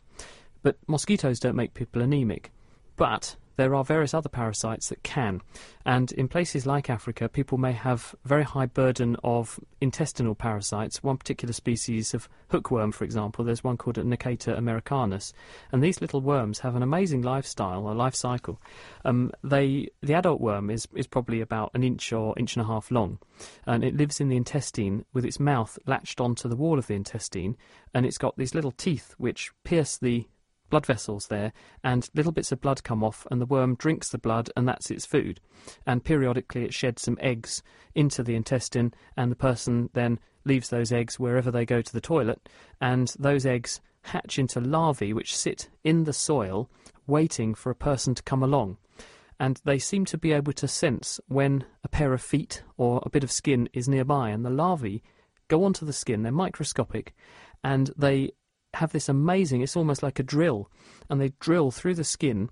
But 0.63 0.77
mosquitoes 0.87 1.39
don't 1.39 1.55
make 1.55 1.75
people 1.75 2.01
anemic. 2.01 2.51
But 2.95 3.35
there 3.55 3.75
are 3.75 3.83
various 3.83 4.13
other 4.13 4.29
parasites 4.29 4.89
that 4.89 5.03
can. 5.03 5.41
And 5.85 6.11
in 6.13 6.27
places 6.27 6.65
like 6.65 6.89
Africa, 6.89 7.29
people 7.29 7.57
may 7.57 7.73
have 7.73 8.15
very 8.25 8.43
high 8.43 8.65
burden 8.65 9.15
of 9.23 9.59
intestinal 9.79 10.33
parasites. 10.33 11.03
One 11.03 11.17
particular 11.17 11.53
species 11.53 12.13
of 12.13 12.27
hookworm, 12.49 12.91
for 12.91 13.03
example, 13.03 13.45
there's 13.45 13.63
one 13.63 13.77
called 13.77 13.97
Necator 13.97 14.57
americanus. 14.57 15.33
And 15.71 15.83
these 15.83 16.01
little 16.01 16.21
worms 16.21 16.59
have 16.59 16.75
an 16.75 16.81
amazing 16.81 17.21
lifestyle, 17.21 17.87
a 17.89 17.93
life 17.93 18.15
cycle. 18.15 18.59
Um, 19.05 19.31
they, 19.43 19.89
the 20.01 20.15
adult 20.15 20.41
worm 20.41 20.69
is, 20.69 20.87
is 20.95 21.07
probably 21.07 21.41
about 21.41 21.71
an 21.75 21.83
inch 21.83 22.11
or 22.11 22.33
inch 22.37 22.55
and 22.55 22.63
a 22.63 22.67
half 22.67 22.89
long. 22.89 23.19
And 23.67 23.83
it 23.83 23.95
lives 23.95 24.19
in 24.19 24.29
the 24.29 24.37
intestine 24.37 25.05
with 25.13 25.25
its 25.25 25.39
mouth 25.39 25.77
latched 25.85 26.19
onto 26.19 26.49
the 26.49 26.55
wall 26.55 26.79
of 26.79 26.87
the 26.87 26.95
intestine. 26.95 27.55
And 27.93 28.05
it's 28.05 28.17
got 28.17 28.35
these 28.37 28.55
little 28.55 28.71
teeth 28.71 29.13
which 29.17 29.51
pierce 29.63 29.97
the 29.97 30.27
blood 30.73 30.85
vessels 30.87 31.27
there, 31.27 31.53
and 31.83 32.09
little 32.15 32.31
bits 32.31 32.51
of 32.51 32.59
blood 32.59 32.83
come 32.83 33.03
off, 33.03 33.27
and 33.29 33.39
the 33.39 33.45
worm 33.45 33.75
drinks 33.75 34.09
the 34.09 34.17
blood, 34.17 34.49
and 34.57 34.67
that's 34.67 34.89
its 34.89 35.05
food. 35.05 35.39
And 35.85 36.03
periodically 36.03 36.65
it 36.65 36.73
sheds 36.73 37.03
some 37.03 37.15
eggs 37.21 37.61
into 37.93 38.23
the 38.23 38.33
intestine, 38.33 38.91
and 39.15 39.31
the 39.31 39.35
person 39.35 39.91
then 39.93 40.19
leaves 40.45 40.69
those 40.69 40.91
eggs 40.91 41.19
wherever 41.19 41.51
they 41.51 41.63
go 41.63 41.83
to 41.83 41.93
the 41.93 42.01
toilet, 42.01 42.49
and 42.81 43.13
those 43.19 43.45
eggs 43.45 43.81
hatch 44.01 44.39
into 44.39 44.59
larvae 44.59 45.13
which 45.13 45.37
sit 45.37 45.69
in 45.83 46.05
the 46.05 46.11
soil 46.11 46.71
waiting 47.05 47.53
for 47.53 47.69
a 47.69 47.75
person 47.75 48.15
to 48.15 48.23
come 48.23 48.41
along. 48.41 48.77
And 49.39 49.61
they 49.65 49.77
seem 49.77 50.05
to 50.05 50.17
be 50.17 50.31
able 50.31 50.53
to 50.53 50.67
sense 50.67 51.19
when 51.27 51.65
a 51.83 51.87
pair 51.87 52.13
of 52.13 52.21
feet 52.23 52.63
or 52.77 52.99
a 53.05 53.11
bit 53.11 53.23
of 53.23 53.31
skin 53.31 53.69
is 53.73 53.87
nearby, 53.87 54.31
and 54.31 54.43
the 54.43 54.49
larvae 54.49 55.03
go 55.49 55.65
onto 55.65 55.85
the 55.85 55.93
skin, 55.93 56.23
they're 56.23 56.31
microscopic, 56.31 57.13
and 57.63 57.91
they 57.95 58.31
have 58.75 58.91
this 58.91 59.09
amazing, 59.09 59.61
it's 59.61 59.75
almost 59.75 60.03
like 60.03 60.19
a 60.19 60.23
drill, 60.23 60.69
and 61.09 61.19
they 61.19 61.33
drill 61.39 61.71
through 61.71 61.95
the 61.95 62.03
skin. 62.03 62.49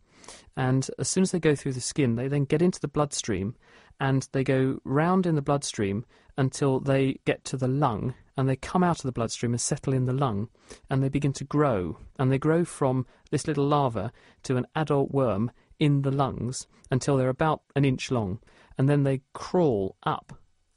And 0.56 0.90
as 1.00 1.08
soon 1.08 1.24
as 1.24 1.32
they 1.32 1.40
go 1.40 1.56
through 1.56 1.74
the 1.74 1.82
skin, 1.82 2.16
they 2.16 2.28
then 2.28 2.46
get 2.46 2.62
into 2.62 2.80
the 2.80 2.88
bloodstream 2.88 3.56
and 4.00 4.28
they 4.32 4.44
go 4.44 4.80
round 4.84 5.26
in 5.26 5.36
the 5.36 5.42
bloodstream 5.42 6.06
until 6.38 6.80
they 6.80 7.20
get 7.26 7.44
to 7.46 7.58
the 7.58 7.68
lung 7.68 8.14
and 8.38 8.48
they 8.48 8.56
come 8.56 8.84
out 8.84 8.98
of 8.98 9.04
the 9.04 9.12
bloodstream 9.12 9.54
and 9.54 9.62
settle 9.62 9.94
in 9.94 10.06
the 10.06 10.14
lung 10.14 10.50
and 10.90 11.04
they 11.04 11.10
begin 11.10 11.34
to 11.34 11.44
grow. 11.44 11.98
And 12.18 12.32
they 12.32 12.38
grow 12.38 12.66
from 12.66 13.06
this 13.30 13.48
little 13.48 13.66
larva 13.66 14.12
to 14.44 14.58
an 14.58 14.66
adult 14.76 15.12
worm 15.12 15.52
in 15.80 16.04
the 16.04 16.12
lungs 16.12 16.68
until 16.90 17.18
they're 17.18 17.30
about 17.30 17.62
an 17.76 17.86
inch 17.86 18.12
long. 18.12 18.40
And 18.78 18.88
then 18.88 19.04
they 19.04 19.22
crawl 19.34 19.96
up 20.04 20.34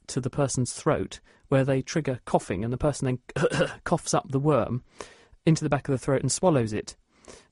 to 0.08 0.20
the 0.20 0.30
person's 0.30 0.72
throat 0.72 1.20
where 1.48 1.64
they 1.64 1.82
trigger 1.82 2.20
coughing 2.24 2.64
and 2.64 2.72
the 2.72 2.78
person 2.78 3.20
then 3.36 3.68
coughs 3.84 4.14
up 4.14 4.30
the 4.30 4.40
worm 4.40 4.82
into 5.46 5.64
the 5.64 5.70
back 5.70 5.88
of 5.88 5.92
the 5.92 5.98
throat 5.98 6.22
and 6.22 6.32
swallows 6.32 6.72
it. 6.72 6.96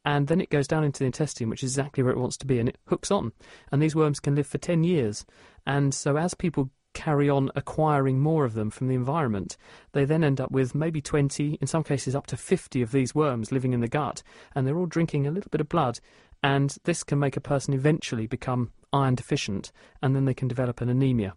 And 0.05 0.26
then 0.26 0.40
it 0.40 0.50
goes 0.50 0.66
down 0.66 0.85
into 0.85 0.98
the 1.00 1.07
intestine, 1.07 1.48
which 1.48 1.62
is 1.62 1.72
exactly 1.72 2.02
where 2.02 2.12
it 2.12 2.18
wants 2.18 2.37
to 2.38 2.46
be, 2.46 2.59
and 2.59 2.68
it 2.68 2.78
hooks 2.87 3.11
on. 3.11 3.33
And 3.70 3.81
these 3.81 3.94
worms 3.94 4.20
can 4.20 4.35
live 4.35 4.46
for 4.46 4.59
10 4.59 4.85
years. 4.85 5.24
And 5.66 5.94
so 5.94 6.16
as 6.16 6.35
people 6.35 6.70
carry 6.94 7.31
on 7.31 7.50
acquiring 7.55 8.20
more 8.20 8.44
of 8.44 8.55
them 8.55 8.70
from 8.70 8.88
the 8.88 8.94
environment, 8.94 9.57
they 9.92 10.05
then 10.05 10.24
end 10.24 10.40
up 10.40 10.50
with 10.50 10.74
maybe 10.74 11.00
20, 11.00 11.59
in 11.61 11.66
some 11.66 11.85
cases 11.85 12.14
up 12.14 12.26
to 12.26 12.37
50 12.37 12.83
of 12.83 12.92
these 12.92 13.14
worms 13.14 13.52
living 13.52 13.72
in 13.72 13.81
the 13.81 13.88
gut, 13.88 14.22
and 14.55 14.66
they're 14.66 14.76
all 14.76 14.87
drinking 14.87 15.26
a 15.26 15.31
little 15.31 15.50
bit 15.50 15.61
of 15.61 15.68
blood. 15.68 16.00
And 16.42 16.76
this 16.85 17.05
can 17.05 17.18
make 17.18 17.37
a 17.37 17.40
person 17.40 17.72
eventually 17.72 18.26
become 18.26 18.72
iron 18.92 19.14
deficient, 19.14 19.72
and 20.02 20.14
then 20.14 20.24
they 20.24 20.35
can 20.35 20.48
develop 20.48 20.81
an 20.81 20.88
anemia. 20.88 21.35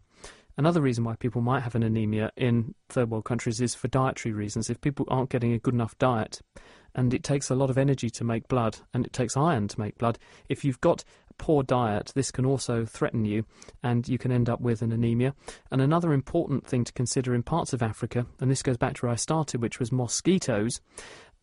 Another 0.57 0.81
reason 0.81 1.03
why 1.03 1.15
people 1.17 1.41
might 1.41 1.63
have 1.63 1.75
an 1.75 1.83
anemia 1.83 2.31
in 2.37 2.75
third 2.87 3.09
world 3.09 3.25
countries 3.25 3.59
is 3.59 3.75
for 3.75 3.89
dietary 3.89 4.33
reasons. 4.33 4.69
If 4.69 4.79
people 4.79 5.05
aren't 5.09 5.29
getting 5.29 5.51
a 5.51 5.59
good 5.59 5.73
enough 5.73 5.97
diet, 5.97 6.41
and 6.93 7.13
it 7.13 7.23
takes 7.23 7.49
a 7.49 7.55
lot 7.55 7.69
of 7.69 7.77
energy 7.77 8.09
to 8.11 8.23
make 8.23 8.47
blood, 8.47 8.77
and 8.93 9.05
it 9.05 9.11
takes 9.11 9.35
iron 9.35 9.67
to 9.67 9.79
make 9.79 9.97
blood, 9.97 10.17
if 10.47 10.63
you've 10.63 10.79
got 10.79 11.03
a 11.29 11.33
poor 11.33 11.61
diet, 11.61 12.13
this 12.15 12.31
can 12.31 12.45
also 12.45 12.85
threaten 12.85 13.25
you, 13.25 13.45
and 13.83 14.07
you 14.07 14.17
can 14.17 14.31
end 14.31 14.49
up 14.49 14.61
with 14.61 14.81
an 14.81 14.93
anemia. 14.93 15.35
And 15.71 15.81
another 15.81 16.13
important 16.13 16.65
thing 16.65 16.85
to 16.85 16.93
consider 16.93 17.35
in 17.35 17.43
parts 17.43 17.73
of 17.73 17.83
Africa, 17.83 18.25
and 18.39 18.49
this 18.49 18.63
goes 18.63 18.77
back 18.77 18.93
to 18.95 19.05
where 19.05 19.11
I 19.11 19.17
started, 19.17 19.61
which 19.61 19.79
was 19.79 19.91
mosquitoes 19.91 20.79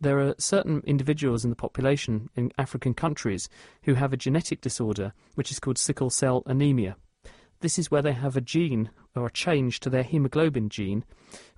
there 0.01 0.19
are 0.19 0.35
certain 0.37 0.83
individuals 0.85 1.45
in 1.45 1.51
the 1.51 1.57
population 1.57 2.29
in 2.35 2.53
African 2.59 2.93
countries 2.93 3.49
who 3.85 3.95
have 3.95 4.13
a 4.13 4.17
genetic 4.17 4.61
disorder 4.61 5.13
which 5.37 5.53
is 5.53 5.61
called 5.61 5.79
sickle 5.79 6.11
cell 6.11 6.43
anemia. 6.45 6.97
This 7.63 7.79
is 7.79 7.93
where 7.93 8.03
they 8.03 8.13
have 8.13 8.37
a 8.37 8.41
gene 8.41 8.91
or 9.15 9.27
a 9.27 9.31
change 9.31 9.79
to 9.81 9.89
their 9.89 10.03
hemoglobin 10.03 10.69
gene, 10.69 11.05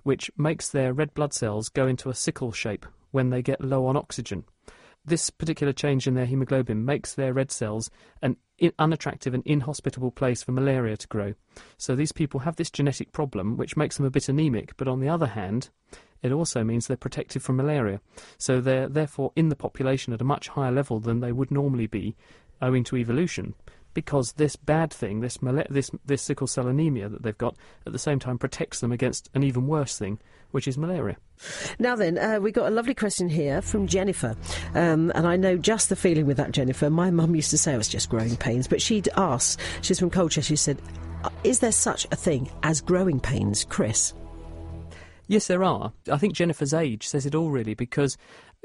which 0.03 0.29
makes 0.37 0.69
their 0.69 0.93
red 0.93 1.15
blood 1.15 1.33
cells 1.33 1.67
go 1.67 1.87
into 1.87 2.09
a 2.09 2.13
sickle 2.13 2.51
shape 2.51 2.85
when 3.09 3.31
they 3.31 3.41
get 3.41 3.59
low 3.59 3.87
on 3.87 3.97
oxygen. 3.97 4.45
This 5.03 5.31
particular 5.31 5.73
change 5.73 6.05
in 6.05 6.13
their 6.13 6.27
hemoglobin 6.27 6.85
makes 6.85 7.15
their 7.15 7.33
red 7.33 7.49
cells 7.49 7.89
an 8.21 8.37
unattractive 8.77 9.33
and 9.33 9.41
inhospitable 9.47 10.11
place 10.11 10.43
for 10.43 10.51
malaria 10.51 10.95
to 10.95 11.07
grow. 11.07 11.33
So 11.77 11.95
these 11.95 12.11
people 12.11 12.41
have 12.41 12.57
this 12.57 12.69
genetic 12.69 13.11
problem, 13.11 13.57
which 13.57 13.75
makes 13.75 13.97
them 13.97 14.05
a 14.05 14.11
bit 14.11 14.29
anemic, 14.29 14.77
but 14.77 14.87
on 14.87 14.99
the 14.99 15.09
other 15.09 15.27
hand, 15.27 15.69
it 16.21 16.31
also 16.31 16.63
means 16.63 16.85
they're 16.85 16.97
protected 16.97 17.41
from 17.41 17.55
malaria. 17.55 17.99
So 18.37 18.61
they're 18.61 18.87
therefore 18.87 19.31
in 19.35 19.49
the 19.49 19.55
population 19.55 20.13
at 20.13 20.21
a 20.21 20.25
much 20.25 20.49
higher 20.49 20.71
level 20.71 20.99
than 20.99 21.21
they 21.21 21.31
would 21.31 21.49
normally 21.49 21.87
be 21.87 22.15
owing 22.61 22.83
to 22.85 22.95
evolution 22.95 23.55
because 23.95 24.33
this 24.33 24.55
bad 24.55 24.93
thing, 24.93 25.21
this, 25.21 25.39
this, 25.71 25.89
this 26.05 26.21
sickle 26.21 26.45
cell 26.45 26.67
anemia 26.67 27.09
that 27.09 27.23
they've 27.23 27.37
got, 27.37 27.55
at 27.87 27.93
the 27.93 27.97
same 27.97 28.19
time 28.19 28.37
protects 28.37 28.81
them 28.81 28.91
against 28.91 29.31
an 29.33 29.41
even 29.41 29.65
worse 29.65 29.97
thing, 29.97 30.19
which 30.51 30.67
is 30.67 30.77
malaria. 30.77 31.17
Now 31.79 31.95
then, 31.95 32.19
uh, 32.19 32.39
we 32.39 32.51
got 32.51 32.67
a 32.67 32.75
lovely 32.75 32.93
question 32.93 33.27
here 33.27 33.63
from 33.63 33.87
Jennifer, 33.87 34.35
um, 34.75 35.11
and 35.15 35.25
I 35.25 35.37
know 35.37 35.57
just 35.57 35.89
the 35.89 35.95
feeling 35.95 36.27
with 36.27 36.37
that, 36.37 36.51
Jennifer. 36.51 36.91
My 36.91 37.09
mum 37.09 37.35
used 37.35 37.49
to 37.49 37.57
say 37.57 37.73
it 37.73 37.77
was 37.77 37.89
just 37.89 38.09
growing 38.09 38.35
pains, 38.35 38.67
but 38.67 38.81
she'd 38.81 39.09
ask, 39.15 39.59
she's 39.81 39.99
from 39.99 40.11
Colchester, 40.11 40.41
she 40.47 40.55
said, 40.55 40.77
uh, 41.23 41.29
is 41.43 41.59
there 41.59 41.71
such 41.71 42.05
a 42.11 42.15
thing 42.15 42.51
as 42.61 42.81
growing 42.81 43.19
pains, 43.19 43.63
Chris? 43.63 44.13
Yes, 45.27 45.47
there 45.47 45.63
are. 45.63 45.91
I 46.11 46.17
think 46.17 46.35
Jennifer's 46.35 46.73
age 46.73 47.07
says 47.07 47.25
it 47.25 47.33
all, 47.33 47.49
really, 47.49 47.73
because 47.73 48.17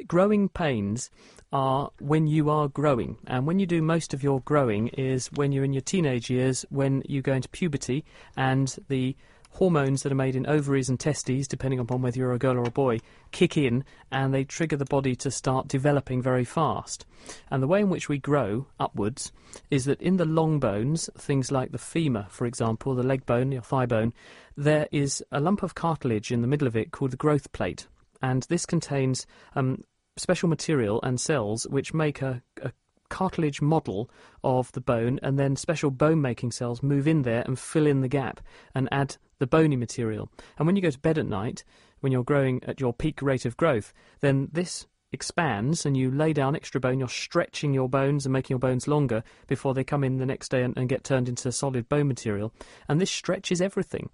growing 0.06 0.48
pains 0.48 1.10
are 1.52 1.90
when 1.98 2.26
you 2.26 2.50
are 2.50 2.68
growing. 2.68 3.18
And 3.26 3.46
when 3.46 3.58
you 3.58 3.66
do 3.66 3.82
most 3.82 4.14
of 4.14 4.22
your 4.22 4.40
growing 4.40 4.88
is 4.88 5.28
when 5.32 5.52
you're 5.52 5.64
in 5.64 5.72
your 5.72 5.82
teenage 5.82 6.30
years, 6.30 6.64
when 6.70 7.02
you 7.06 7.22
go 7.22 7.32
into 7.32 7.48
puberty, 7.48 8.04
and 8.36 8.74
the 8.88 9.16
hormones 9.52 10.02
that 10.02 10.12
are 10.12 10.16
made 10.16 10.36
in 10.36 10.46
ovaries 10.46 10.88
and 10.88 10.98
testes, 10.98 11.48
depending 11.48 11.80
upon 11.80 12.02
whether 12.02 12.18
you're 12.18 12.32
a 12.32 12.38
girl 12.38 12.56
or 12.56 12.64
a 12.64 12.70
boy, 12.70 13.00
kick 13.32 13.56
in 13.56 13.84
and 14.10 14.32
they 14.32 14.44
trigger 14.44 14.76
the 14.76 14.84
body 14.84 15.14
to 15.16 15.30
start 15.30 15.68
developing 15.68 16.22
very 16.22 16.44
fast. 16.44 17.04
And 17.50 17.62
the 17.62 17.66
way 17.66 17.80
in 17.80 17.90
which 17.90 18.08
we 18.08 18.18
grow 18.18 18.66
upwards 18.78 19.32
is 19.70 19.84
that 19.86 20.00
in 20.00 20.16
the 20.16 20.24
long 20.24 20.60
bones, 20.60 21.10
things 21.18 21.50
like 21.50 21.72
the 21.72 21.78
femur, 21.78 22.26
for 22.30 22.46
example, 22.46 22.94
the 22.94 23.02
leg 23.02 23.26
bone, 23.26 23.52
your 23.52 23.62
thigh 23.62 23.86
bone, 23.86 24.12
there 24.56 24.88
is 24.92 25.22
a 25.32 25.40
lump 25.40 25.62
of 25.62 25.74
cartilage 25.74 26.30
in 26.30 26.42
the 26.42 26.48
middle 26.48 26.68
of 26.68 26.76
it 26.76 26.92
called 26.92 27.10
the 27.10 27.16
growth 27.16 27.50
plate. 27.52 27.86
And 28.22 28.44
this 28.44 28.66
contains 28.66 29.26
um, 29.56 29.82
special 30.16 30.48
material 30.48 31.00
and 31.02 31.20
cells 31.20 31.66
which 31.68 31.94
make 31.94 32.22
a, 32.22 32.42
a 32.62 32.72
cartilage 33.08 33.60
model 33.60 34.10
of 34.42 34.72
the 34.72 34.80
bone, 34.80 35.18
and 35.22 35.38
then 35.38 35.56
special 35.56 35.90
bone 35.90 36.20
making 36.22 36.52
cells 36.52 36.82
move 36.82 37.06
in 37.06 37.22
there 37.22 37.42
and 37.46 37.58
fill 37.58 37.86
in 37.86 38.00
the 38.00 38.08
gap 38.08 38.40
and 38.74 38.88
add 38.90 39.16
the 39.38 39.46
bony 39.46 39.76
material. 39.76 40.30
And 40.58 40.66
when 40.66 40.76
you 40.76 40.82
go 40.82 40.90
to 40.90 40.98
bed 40.98 41.18
at 41.18 41.26
night, 41.26 41.64
when 42.00 42.12
you're 42.12 42.24
growing 42.24 42.62
at 42.64 42.80
your 42.80 42.94
peak 42.94 43.20
rate 43.20 43.44
of 43.44 43.56
growth, 43.56 43.92
then 44.20 44.48
this 44.52 44.86
expands 45.12 45.84
and 45.84 45.96
you 45.96 46.10
lay 46.10 46.32
down 46.32 46.54
extra 46.54 46.80
bone, 46.80 46.98
you're 46.98 47.08
stretching 47.08 47.74
your 47.74 47.88
bones 47.88 48.26
and 48.26 48.32
making 48.32 48.54
your 48.54 48.60
bones 48.60 48.86
longer 48.86 49.22
before 49.46 49.74
they 49.74 49.84
come 49.84 50.04
in 50.04 50.18
the 50.18 50.26
next 50.26 50.50
day 50.50 50.62
and, 50.62 50.76
and, 50.76 50.88
get 50.88 51.04
turned 51.04 51.28
into 51.28 51.52
solid 51.52 51.88
bone 51.88 52.08
material. 52.08 52.52
And 52.88 53.00
this 53.00 53.10
stretches 53.10 53.60
everything. 53.60 54.10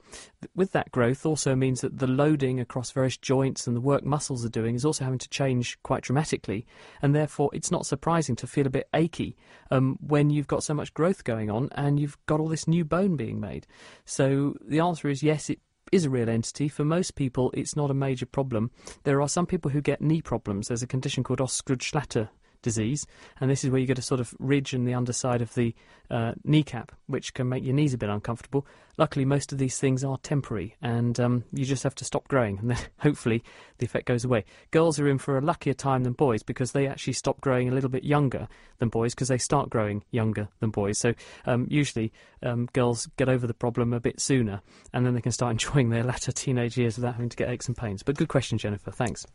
With 0.54 0.72
that 0.72 0.90
growth 0.90 1.24
also 1.24 1.54
means 1.54 1.80
that 1.80 1.98
the 1.98 2.06
loading 2.06 2.60
across 2.60 2.90
various 2.90 3.16
joints 3.16 3.66
and 3.66 3.74
the 3.74 3.80
work 3.80 4.04
muscles 4.04 4.44
are 4.44 4.50
doing 4.50 4.74
is 4.74 4.84
also 4.84 5.04
having 5.04 5.18
to 5.18 5.28
change 5.28 5.78
quite 5.82 6.02
dramatically. 6.02 6.66
And 7.02 7.14
therefore, 7.14 7.50
it's 7.52 7.70
not 7.70 7.86
surprising 7.86 8.36
to 8.36 8.46
feel 8.46 8.66
a 8.66 8.70
bit 8.70 8.88
achy 8.94 9.36
um, 9.70 9.98
when 10.00 10.30
you've 10.30 10.46
got 10.46 10.62
so 10.62 10.74
much 10.74 10.94
growth 10.94 11.24
going 11.24 11.50
on 11.50 11.70
and 11.72 11.98
you've 11.98 12.18
got 12.26 12.40
all 12.40 12.48
this 12.48 12.68
new 12.68 12.84
bone 12.84 13.16
being 13.16 13.40
made. 13.40 13.66
So 14.04 14.56
the 14.66 14.80
answer 14.80 15.08
is 15.08 15.22
yes, 15.22 15.50
it 15.50 15.60
is 15.92 16.04
a 16.04 16.10
real 16.10 16.28
entity. 16.28 16.68
For 16.68 16.84
most 16.84 17.14
people, 17.14 17.50
it's 17.54 17.76
not 17.76 17.90
a 17.90 17.94
major 17.94 18.26
problem. 18.26 18.70
There 19.04 19.22
are 19.22 19.28
some 19.28 19.46
people 19.46 19.70
who 19.70 19.80
get 19.80 20.00
knee 20.00 20.22
problems. 20.22 20.68
There's 20.68 20.82
a 20.82 20.86
condition 20.86 21.24
called 21.24 21.40
Osgood-Schlatter 21.40 22.28
disease, 22.62 23.06
and 23.40 23.50
this 23.50 23.62
is 23.62 23.70
where 23.70 23.80
you 23.80 23.86
get 23.86 23.98
a 23.98 24.02
sort 24.02 24.20
of 24.20 24.34
ridge 24.38 24.74
in 24.74 24.84
the 24.84 24.94
underside 24.94 25.40
of 25.40 25.54
the 25.54 25.74
uh, 26.10 26.32
kneecap, 26.44 26.92
which 27.06 27.34
can 27.34 27.48
make 27.48 27.64
your 27.64 27.74
knees 27.74 27.94
a 27.94 27.98
bit 27.98 28.10
uncomfortable. 28.10 28.66
Luckily, 28.98 29.26
most 29.26 29.52
of 29.52 29.58
these 29.58 29.78
things 29.78 30.02
are 30.02 30.16
temporary, 30.18 30.74
and 30.80 31.20
um, 31.20 31.44
you 31.52 31.66
just 31.66 31.82
have 31.82 31.94
to 31.96 32.04
stop 32.04 32.26
growing, 32.28 32.58
and 32.58 32.70
then 32.70 32.78
hopefully 33.00 33.44
the 33.78 33.84
effect 33.84 34.06
goes 34.06 34.24
away. 34.24 34.44
Girls 34.70 34.98
are 34.98 35.08
in 35.08 35.18
for 35.18 35.36
a 35.36 35.42
luckier 35.42 35.74
time 35.74 36.04
than 36.04 36.14
boys 36.14 36.42
because 36.42 36.72
they 36.72 36.86
actually 36.86 37.12
stop 37.12 37.40
growing 37.42 37.68
a 37.68 37.72
little 37.72 37.90
bit 37.90 38.04
younger 38.04 38.48
than 38.78 38.88
boys 38.88 39.14
because 39.14 39.28
they 39.28 39.36
start 39.36 39.68
growing 39.68 40.02
younger 40.10 40.48
than 40.60 40.70
boys. 40.70 40.96
So 40.96 41.12
um, 41.44 41.66
usually 41.68 42.10
um, 42.42 42.68
girls 42.72 43.06
get 43.18 43.28
over 43.28 43.46
the 43.46 43.54
problem 43.54 43.92
a 43.92 44.00
bit 44.00 44.18
sooner, 44.18 44.62
and 44.94 45.04
then 45.04 45.14
they 45.14 45.20
can 45.20 45.32
start 45.32 45.50
enjoying 45.52 45.90
their 45.90 46.04
latter 46.04 46.32
teenage 46.32 46.78
years 46.78 46.96
without 46.96 47.14
having 47.14 47.28
to 47.28 47.36
get 47.36 47.50
aches 47.50 47.68
and 47.68 47.76
pains. 47.76 48.02
But 48.02 48.16
good 48.16 48.28
question, 48.28 48.56
Jennifer. 48.56 48.90
Thanks. 48.90 49.26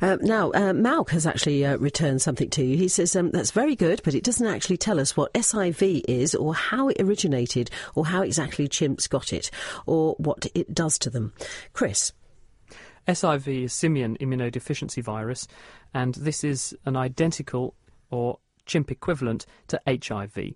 Uh, 0.00 0.18
now, 0.20 0.50
uh, 0.50 0.72
Malk 0.72 1.10
has 1.10 1.26
actually 1.26 1.66
uh, 1.66 1.76
returned 1.78 2.22
something 2.22 2.50
to 2.50 2.64
you. 2.64 2.76
He 2.76 2.88
says, 2.88 3.16
um, 3.16 3.30
That's 3.32 3.50
very 3.50 3.74
good, 3.74 4.02
but 4.04 4.14
it 4.14 4.22
doesn't 4.22 4.46
actually 4.46 4.76
tell 4.76 5.00
us 5.00 5.16
what 5.16 5.32
SIV 5.34 6.04
is 6.10 6.34
or 6.34 6.54
how 6.54 6.88
it 6.88 7.00
originated 7.00 7.70
or 7.94 8.06
how 8.06 8.22
exactly 8.22 8.68
chimps 8.68 9.08
got 9.08 9.32
it 9.32 9.50
or 9.86 10.14
what 10.18 10.46
it 10.54 10.74
does 10.74 10.98
to 10.98 11.10
them. 11.10 11.32
Chris. 11.72 12.12
SIV 13.08 13.64
is 13.64 13.72
simian 13.72 14.16
immunodeficiency 14.18 15.02
virus, 15.02 15.48
and 15.94 16.14
this 16.16 16.44
is 16.44 16.76
an 16.84 16.96
identical 16.96 17.74
or 18.10 18.38
chimp 18.66 18.90
equivalent 18.90 19.46
to 19.66 19.80
HIV. 19.86 20.54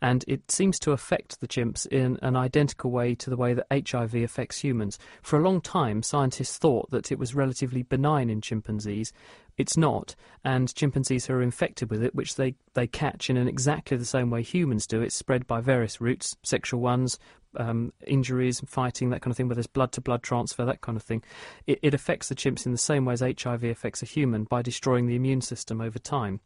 And 0.00 0.24
it 0.28 0.50
seems 0.50 0.78
to 0.80 0.92
affect 0.92 1.40
the 1.40 1.48
chimps 1.48 1.86
in 1.86 2.16
an 2.22 2.36
identical 2.36 2.92
way 2.92 3.16
to 3.16 3.28
the 3.28 3.36
way 3.36 3.54
that 3.54 3.88
HIV 3.88 4.14
affects 4.14 4.58
humans. 4.58 4.98
For 5.20 5.38
a 5.38 5.42
long 5.42 5.60
time, 5.60 6.04
scientists 6.04 6.58
thought 6.58 6.90
that 6.92 7.10
it 7.10 7.18
was 7.18 7.34
relatively 7.34 7.82
benign 7.82 8.30
in 8.30 8.40
chimpanzees. 8.40 9.12
It's 9.58 9.76
not, 9.76 10.14
and 10.44 10.74
chimpanzees 10.74 11.30
are 11.30 11.40
infected 11.40 11.90
with 11.90 12.02
it, 12.02 12.14
which 12.14 12.36
they, 12.36 12.54
they 12.74 12.86
catch 12.86 13.30
in 13.30 13.36
an 13.36 13.48
exactly 13.48 13.96
the 13.96 14.04
same 14.04 14.30
way 14.30 14.42
humans 14.42 14.86
do. 14.86 15.00
It's 15.00 15.14
spread 15.14 15.46
by 15.46 15.60
various 15.60 16.00
routes, 16.00 16.36
sexual 16.42 16.80
ones, 16.80 17.18
um, 17.56 17.92
injuries, 18.06 18.60
fighting, 18.66 19.10
that 19.10 19.22
kind 19.22 19.30
of 19.30 19.36
thing, 19.36 19.48
where 19.48 19.54
there's 19.54 19.66
blood 19.66 19.92
to 19.92 20.00
blood 20.00 20.22
transfer, 20.22 20.64
that 20.64 20.82
kind 20.82 20.96
of 20.96 21.02
thing. 21.02 21.22
It, 21.66 21.78
it 21.82 21.94
affects 21.94 22.28
the 22.28 22.34
chimps 22.34 22.66
in 22.66 22.72
the 22.72 22.78
same 22.78 23.04
way 23.06 23.14
as 23.14 23.20
HIV 23.20 23.64
affects 23.64 24.02
a 24.02 24.06
human 24.06 24.44
by 24.44 24.62
destroying 24.62 25.06
the 25.06 25.16
immune 25.16 25.40
system 25.40 25.80
over 25.80 25.98
time. 25.98 26.40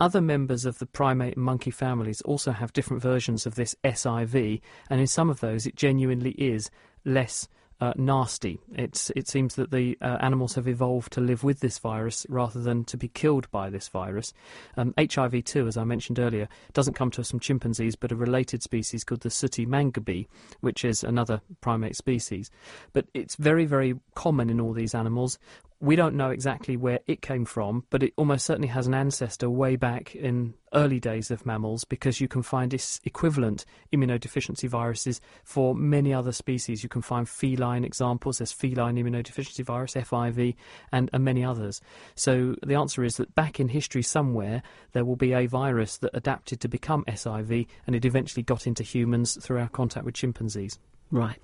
Other 0.00 0.20
members 0.20 0.64
of 0.64 0.78
the 0.78 0.86
primate 0.86 1.36
and 1.36 1.44
monkey 1.44 1.70
families 1.70 2.20
also 2.22 2.52
have 2.52 2.72
different 2.72 3.02
versions 3.02 3.46
of 3.46 3.54
this 3.54 3.76
SIV, 3.84 4.60
and 4.90 5.00
in 5.00 5.06
some 5.06 5.30
of 5.30 5.40
those, 5.40 5.66
it 5.66 5.76
genuinely 5.76 6.32
is 6.32 6.70
less 7.04 7.48
uh, 7.80 7.92
nasty. 7.96 8.58
It's, 8.72 9.10
it 9.16 9.28
seems 9.28 9.56
that 9.56 9.70
the 9.70 9.98
uh, 10.00 10.18
animals 10.20 10.54
have 10.54 10.68
evolved 10.68 11.12
to 11.14 11.20
live 11.20 11.44
with 11.44 11.60
this 11.60 11.78
virus 11.78 12.26
rather 12.28 12.60
than 12.60 12.84
to 12.84 12.96
be 12.96 13.08
killed 13.08 13.50
by 13.50 13.70
this 13.70 13.88
virus. 13.88 14.32
Um, 14.76 14.94
HIV 14.98 15.44
2, 15.44 15.66
as 15.66 15.76
I 15.76 15.84
mentioned 15.84 16.18
earlier, 16.18 16.48
doesn't 16.72 16.94
come 16.94 17.10
to 17.12 17.20
us 17.20 17.30
from 17.30 17.40
chimpanzees, 17.40 17.96
but 17.96 18.12
a 18.12 18.16
related 18.16 18.62
species 18.62 19.04
called 19.04 19.22
the 19.22 19.30
sooty 19.30 19.66
mangabey, 19.66 20.26
which 20.60 20.84
is 20.84 21.04
another 21.04 21.40
primate 21.60 21.96
species. 21.96 22.50
But 22.92 23.06
it's 23.14 23.36
very, 23.36 23.64
very 23.64 23.94
common 24.14 24.50
in 24.50 24.60
all 24.60 24.72
these 24.72 24.94
animals. 24.94 25.38
We 25.84 25.96
don't 25.96 26.14
know 26.14 26.30
exactly 26.30 26.78
where 26.78 27.00
it 27.06 27.20
came 27.20 27.44
from, 27.44 27.84
but 27.90 28.02
it 28.02 28.14
almost 28.16 28.46
certainly 28.46 28.68
has 28.68 28.86
an 28.86 28.94
ancestor 28.94 29.50
way 29.50 29.76
back 29.76 30.16
in 30.16 30.54
early 30.72 30.98
days 30.98 31.30
of 31.30 31.44
mammals 31.44 31.84
because 31.84 32.22
you 32.22 32.26
can 32.26 32.42
find 32.42 32.72
its 32.72 33.02
equivalent 33.04 33.66
immunodeficiency 33.92 34.66
viruses 34.66 35.20
for 35.44 35.74
many 35.74 36.14
other 36.14 36.32
species. 36.32 36.82
You 36.82 36.88
can 36.88 37.02
find 37.02 37.28
feline 37.28 37.84
examples, 37.84 38.38
there's 38.38 38.50
feline 38.50 38.96
immunodeficiency 38.96 39.62
virus, 39.62 39.92
FIV, 39.92 40.54
and, 40.90 41.10
and 41.12 41.22
many 41.22 41.44
others. 41.44 41.82
So 42.14 42.56
the 42.64 42.76
answer 42.76 43.04
is 43.04 43.18
that 43.18 43.34
back 43.34 43.60
in 43.60 43.68
history 43.68 44.02
somewhere, 44.02 44.62
there 44.92 45.04
will 45.04 45.16
be 45.16 45.34
a 45.34 45.44
virus 45.44 45.98
that 45.98 46.12
adapted 46.14 46.62
to 46.62 46.68
become 46.68 47.04
SIV 47.08 47.66
and 47.86 47.94
it 47.94 48.06
eventually 48.06 48.42
got 48.42 48.66
into 48.66 48.82
humans 48.82 49.36
through 49.38 49.58
our 49.58 49.68
contact 49.68 50.06
with 50.06 50.14
chimpanzees. 50.14 50.78
Right. 51.10 51.42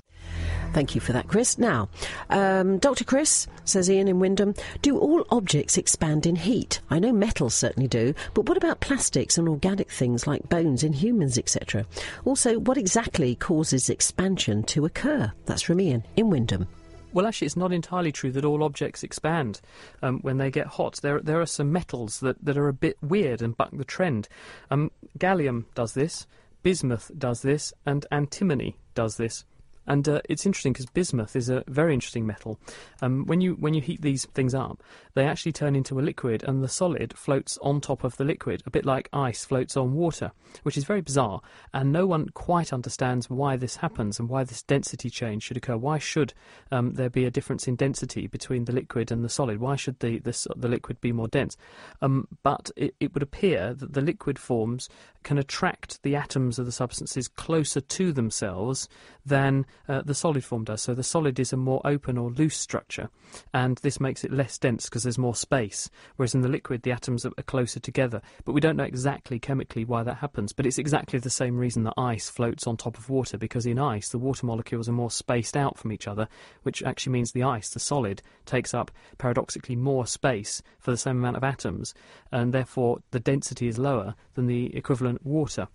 Thank 0.72 0.94
you 0.94 1.00
for 1.00 1.12
that, 1.12 1.26
Chris. 1.26 1.58
Now, 1.58 1.88
um, 2.28 2.78
Dr. 2.78 3.04
Chris, 3.04 3.48
says 3.64 3.90
Ian 3.90 4.06
in 4.06 4.20
Wyndham, 4.20 4.54
do 4.82 4.98
all 4.98 5.24
objects 5.30 5.76
expand 5.76 6.26
in 6.26 6.36
heat? 6.36 6.80
I 6.90 7.00
know 7.00 7.12
metals 7.12 7.54
certainly 7.54 7.88
do, 7.88 8.14
but 8.34 8.48
what 8.48 8.56
about 8.56 8.80
plastics 8.80 9.36
and 9.36 9.48
organic 9.48 9.90
things 9.90 10.28
like 10.28 10.48
bones 10.48 10.84
in 10.84 10.92
humans, 10.92 11.38
etc.? 11.38 11.86
Also, 12.24 12.60
what 12.60 12.78
exactly 12.78 13.34
causes 13.34 13.90
expansion 13.90 14.62
to 14.64 14.84
occur? 14.84 15.32
That's 15.46 15.62
from 15.62 15.80
Ian 15.80 16.04
in 16.16 16.30
Wyndham. 16.30 16.68
Well, 17.12 17.26
actually, 17.26 17.46
it's 17.46 17.56
not 17.56 17.72
entirely 17.72 18.12
true 18.12 18.30
that 18.32 18.44
all 18.44 18.62
objects 18.62 19.02
expand 19.02 19.60
um, 20.02 20.20
when 20.20 20.38
they 20.38 20.50
get 20.50 20.68
hot. 20.68 21.00
There, 21.02 21.20
there 21.20 21.40
are 21.40 21.46
some 21.46 21.72
metals 21.72 22.20
that, 22.20 22.44
that 22.44 22.56
are 22.56 22.68
a 22.68 22.72
bit 22.72 22.96
weird 23.02 23.42
and 23.42 23.56
buck 23.56 23.70
the 23.72 23.84
trend. 23.84 24.28
Um, 24.70 24.92
gallium 25.18 25.64
does 25.74 25.94
this, 25.94 26.28
bismuth 26.62 27.10
does 27.18 27.42
this, 27.42 27.72
and 27.84 28.06
antimony 28.12 28.76
does 28.94 29.16
this. 29.16 29.44
And 29.86 30.08
uh, 30.08 30.20
it's 30.28 30.46
interesting 30.46 30.72
because 30.72 30.86
bismuth 30.86 31.34
is 31.34 31.48
a 31.48 31.64
very 31.66 31.94
interesting 31.94 32.26
metal. 32.26 32.58
Um, 33.02 33.24
when 33.26 33.40
you 33.40 33.54
when 33.54 33.74
you 33.74 33.80
heat 33.80 34.02
these 34.02 34.26
things 34.26 34.54
up, 34.54 34.82
they 35.14 35.26
actually 35.26 35.52
turn 35.52 35.74
into 35.74 35.98
a 35.98 36.02
liquid, 36.02 36.42
and 36.44 36.62
the 36.62 36.68
solid 36.68 37.16
floats 37.16 37.58
on 37.62 37.80
top 37.80 38.04
of 38.04 38.16
the 38.16 38.24
liquid, 38.24 38.62
a 38.66 38.70
bit 38.70 38.84
like 38.84 39.08
ice 39.12 39.44
floats 39.44 39.76
on 39.76 39.94
water, 39.94 40.32
which 40.62 40.76
is 40.76 40.84
very 40.84 41.00
bizarre. 41.00 41.40
And 41.72 41.92
no 41.92 42.06
one 42.06 42.28
quite 42.30 42.72
understands 42.72 43.28
why 43.28 43.56
this 43.56 43.76
happens 43.76 44.20
and 44.20 44.28
why 44.28 44.44
this 44.44 44.62
density 44.62 45.10
change 45.10 45.44
should 45.44 45.56
occur. 45.56 45.76
Why 45.76 45.98
should 45.98 46.34
um, 46.70 46.94
there 46.94 47.10
be 47.10 47.24
a 47.24 47.30
difference 47.30 47.66
in 47.66 47.76
density 47.76 48.26
between 48.26 48.66
the 48.66 48.72
liquid 48.72 49.10
and 49.10 49.24
the 49.24 49.28
solid? 49.28 49.58
Why 49.58 49.76
should 49.76 49.98
the 50.00 50.18
the, 50.18 50.46
the 50.56 50.68
liquid 50.68 51.00
be 51.00 51.12
more 51.12 51.28
dense? 51.28 51.56
Um, 52.02 52.28
but 52.42 52.70
it, 52.76 52.94
it 53.00 53.14
would 53.14 53.22
appear 53.22 53.74
that 53.74 53.92
the 53.92 54.00
liquid 54.00 54.38
forms 54.38 54.88
can 55.22 55.38
attract 55.38 56.02
the 56.02 56.16
atoms 56.16 56.58
of 56.58 56.66
the 56.66 56.72
substances 56.72 57.28
closer 57.28 57.80
to 57.80 58.12
themselves 58.12 58.88
than 59.24 59.66
uh, 59.88 60.02
the 60.02 60.14
solid 60.14 60.44
form 60.44 60.64
does. 60.64 60.82
So 60.82 60.94
the 60.94 61.02
solid 61.02 61.38
is 61.38 61.52
a 61.52 61.56
more 61.56 61.80
open 61.84 62.18
or 62.18 62.30
loose 62.30 62.56
structure, 62.56 63.10
and 63.52 63.78
this 63.78 64.00
makes 64.00 64.24
it 64.24 64.32
less 64.32 64.58
dense 64.58 64.88
because 64.88 65.02
there's 65.02 65.18
more 65.18 65.34
space. 65.34 65.90
Whereas 66.16 66.34
in 66.34 66.42
the 66.42 66.48
liquid, 66.48 66.82
the 66.82 66.92
atoms 66.92 67.24
are 67.24 67.30
closer 67.46 67.80
together. 67.80 68.20
But 68.44 68.52
we 68.52 68.60
don't 68.60 68.76
know 68.76 68.84
exactly 68.84 69.38
chemically 69.38 69.84
why 69.84 70.02
that 70.02 70.18
happens. 70.18 70.52
But 70.52 70.66
it's 70.66 70.78
exactly 70.78 71.18
the 71.18 71.30
same 71.30 71.56
reason 71.56 71.84
that 71.84 71.94
ice 71.96 72.30
floats 72.30 72.66
on 72.66 72.76
top 72.76 72.98
of 72.98 73.10
water, 73.10 73.38
because 73.38 73.66
in 73.66 73.78
ice, 73.78 74.08
the 74.08 74.18
water 74.18 74.46
molecules 74.46 74.88
are 74.88 74.92
more 74.92 75.10
spaced 75.10 75.56
out 75.56 75.78
from 75.78 75.92
each 75.92 76.08
other, 76.08 76.28
which 76.62 76.82
actually 76.82 77.12
means 77.12 77.32
the 77.32 77.42
ice, 77.42 77.70
the 77.70 77.80
solid, 77.80 78.22
takes 78.46 78.74
up 78.74 78.90
paradoxically 79.18 79.76
more 79.76 80.06
space 80.06 80.62
for 80.78 80.90
the 80.90 80.96
same 80.96 81.18
amount 81.18 81.36
of 81.36 81.44
atoms, 81.44 81.94
and 82.32 82.52
therefore 82.52 82.98
the 83.10 83.20
density 83.20 83.68
is 83.68 83.78
lower 83.78 84.14
than 84.34 84.46
the 84.46 84.74
equivalent 84.76 85.24
water. 85.24 85.68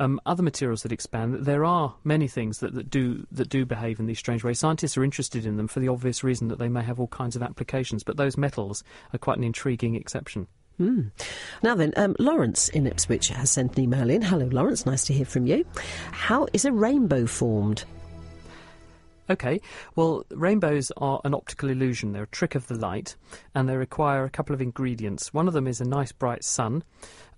Um, 0.00 0.20
other 0.26 0.42
materials 0.42 0.82
that 0.82 0.92
expand, 0.92 1.44
there 1.44 1.64
are 1.64 1.94
many 2.04 2.28
things 2.28 2.58
that, 2.58 2.74
that 2.74 2.90
do 2.90 3.26
that 3.32 3.48
do 3.48 3.66
behave 3.66 3.98
in 3.98 4.06
these 4.06 4.18
strange 4.18 4.44
ways. 4.44 4.58
Scientists 4.58 4.96
are 4.96 5.04
interested 5.04 5.44
in 5.44 5.56
them 5.56 5.68
for 5.68 5.80
the 5.80 5.88
obvious 5.88 6.22
reason 6.22 6.48
that 6.48 6.58
they 6.58 6.68
may 6.68 6.82
have 6.82 7.00
all 7.00 7.08
kinds 7.08 7.36
of 7.36 7.42
applications, 7.42 8.02
but 8.02 8.16
those 8.16 8.36
metals 8.36 8.84
are 9.12 9.18
quite 9.18 9.38
an 9.38 9.44
intriguing 9.44 9.94
exception. 9.94 10.46
Mm. 10.80 11.10
Now 11.62 11.74
then, 11.74 11.92
um, 11.96 12.14
Lawrence 12.20 12.68
in 12.68 12.86
Ipswich 12.86 13.28
has 13.28 13.50
sent 13.50 13.76
an 13.76 13.82
email 13.84 14.08
in. 14.10 14.22
Hello, 14.22 14.46
Lawrence. 14.46 14.86
Nice 14.86 15.04
to 15.06 15.12
hear 15.12 15.26
from 15.26 15.46
you. 15.46 15.66
How 16.12 16.46
is 16.52 16.64
a 16.64 16.72
rainbow 16.72 17.26
formed? 17.26 17.84
Okay, 19.30 19.60
well, 19.94 20.24
rainbows 20.30 20.90
are 20.96 21.20
an 21.24 21.34
optical 21.34 21.68
illusion. 21.68 22.12
They're 22.12 22.22
a 22.22 22.28
trick 22.28 22.54
of 22.54 22.66
the 22.66 22.74
light, 22.74 23.14
and 23.54 23.68
they 23.68 23.76
require 23.76 24.24
a 24.24 24.30
couple 24.30 24.54
of 24.54 24.62
ingredients. 24.62 25.34
One 25.34 25.46
of 25.46 25.54
them 25.54 25.66
is 25.66 25.80
a 25.80 25.84
nice 25.84 26.12
bright 26.12 26.44
sun, 26.44 26.82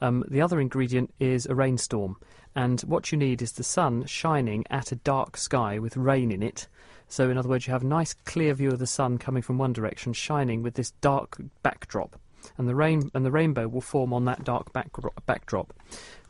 um, 0.00 0.24
the 0.28 0.40
other 0.40 0.60
ingredient 0.60 1.12
is 1.20 1.46
a 1.46 1.54
rainstorm. 1.54 2.16
And 2.54 2.80
what 2.82 3.12
you 3.12 3.18
need 3.18 3.42
is 3.42 3.52
the 3.52 3.62
sun 3.62 4.06
shining 4.06 4.64
at 4.70 4.92
a 4.92 4.96
dark 4.96 5.36
sky 5.36 5.78
with 5.78 5.96
rain 5.96 6.32
in 6.32 6.42
it. 6.42 6.68
So, 7.06 7.30
in 7.30 7.38
other 7.38 7.48
words, 7.48 7.66
you 7.66 7.72
have 7.72 7.82
a 7.82 7.86
nice 7.86 8.14
clear 8.14 8.54
view 8.54 8.70
of 8.70 8.78
the 8.78 8.86
sun 8.86 9.18
coming 9.18 9.42
from 9.42 9.58
one 9.58 9.72
direction, 9.72 10.12
shining 10.12 10.62
with 10.62 10.74
this 10.74 10.92
dark 11.00 11.38
backdrop. 11.62 12.16
And 12.56 12.68
the 12.68 12.74
rain 12.74 13.10
and 13.14 13.24
the 13.24 13.30
rainbow 13.30 13.68
will 13.68 13.80
form 13.80 14.12
on 14.12 14.24
that 14.24 14.44
dark 14.44 14.72
backdrop. 14.72 15.74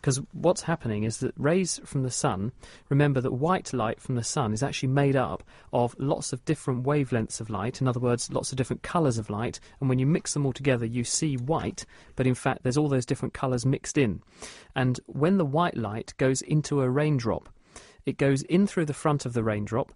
Because 0.01 0.21
what's 0.33 0.63
happening 0.63 1.05
is 1.05 1.19
that 1.19 1.35
rays 1.37 1.79
from 1.85 2.03
the 2.03 2.11
sun, 2.11 2.53
remember 2.89 3.21
that 3.21 3.33
white 3.33 3.73
light 3.75 4.01
from 4.01 4.15
the 4.15 4.25
sun 4.25 4.55
is 4.55 4.63
actually 4.63 4.89
made 4.89 5.15
up 5.15 5.43
of 5.75 5.95
lots 5.99 6.33
of 6.33 6.45
different 6.47 6.85
wavelengths 6.85 7.41
of 7.41 7.51
light, 7.51 7.83
in 7.83 7.89
other 7.89 8.01
words, 8.01 8.33
lots 8.33 8.51
of 8.51 8.57
different 8.57 8.83
colours 8.83 9.19
of 9.19 9.29
light, 9.29 9.61
and 9.79 9.91
when 9.91 9.99
you 9.99 10.07
mix 10.07 10.33
them 10.33 10.47
all 10.47 10.55
together, 10.55 10.87
you 10.87 11.05
see 11.05 11.37
white, 11.37 11.85
but 12.17 12.27
in 12.27 12.35
fact, 12.35 12.63
there's 12.63 12.79
all 12.79 12.89
those 12.89 13.05
different 13.05 13.35
colours 13.35 13.67
mixed 13.67 13.99
in. 13.99 14.23
And 14.75 14.99
when 15.07 15.37
the 15.37 15.45
white 15.45 15.77
light 15.77 16.15
goes 16.17 16.41
into 16.41 16.81
a 16.81 16.89
raindrop, 16.89 17.51
it 18.07 18.17
goes 18.17 18.43
in 18.43 18.67
through 18.67 18.87
the 18.87 18.95
front 18.95 19.27
of 19.27 19.35
the 19.35 19.45
raindrop, 19.45 19.93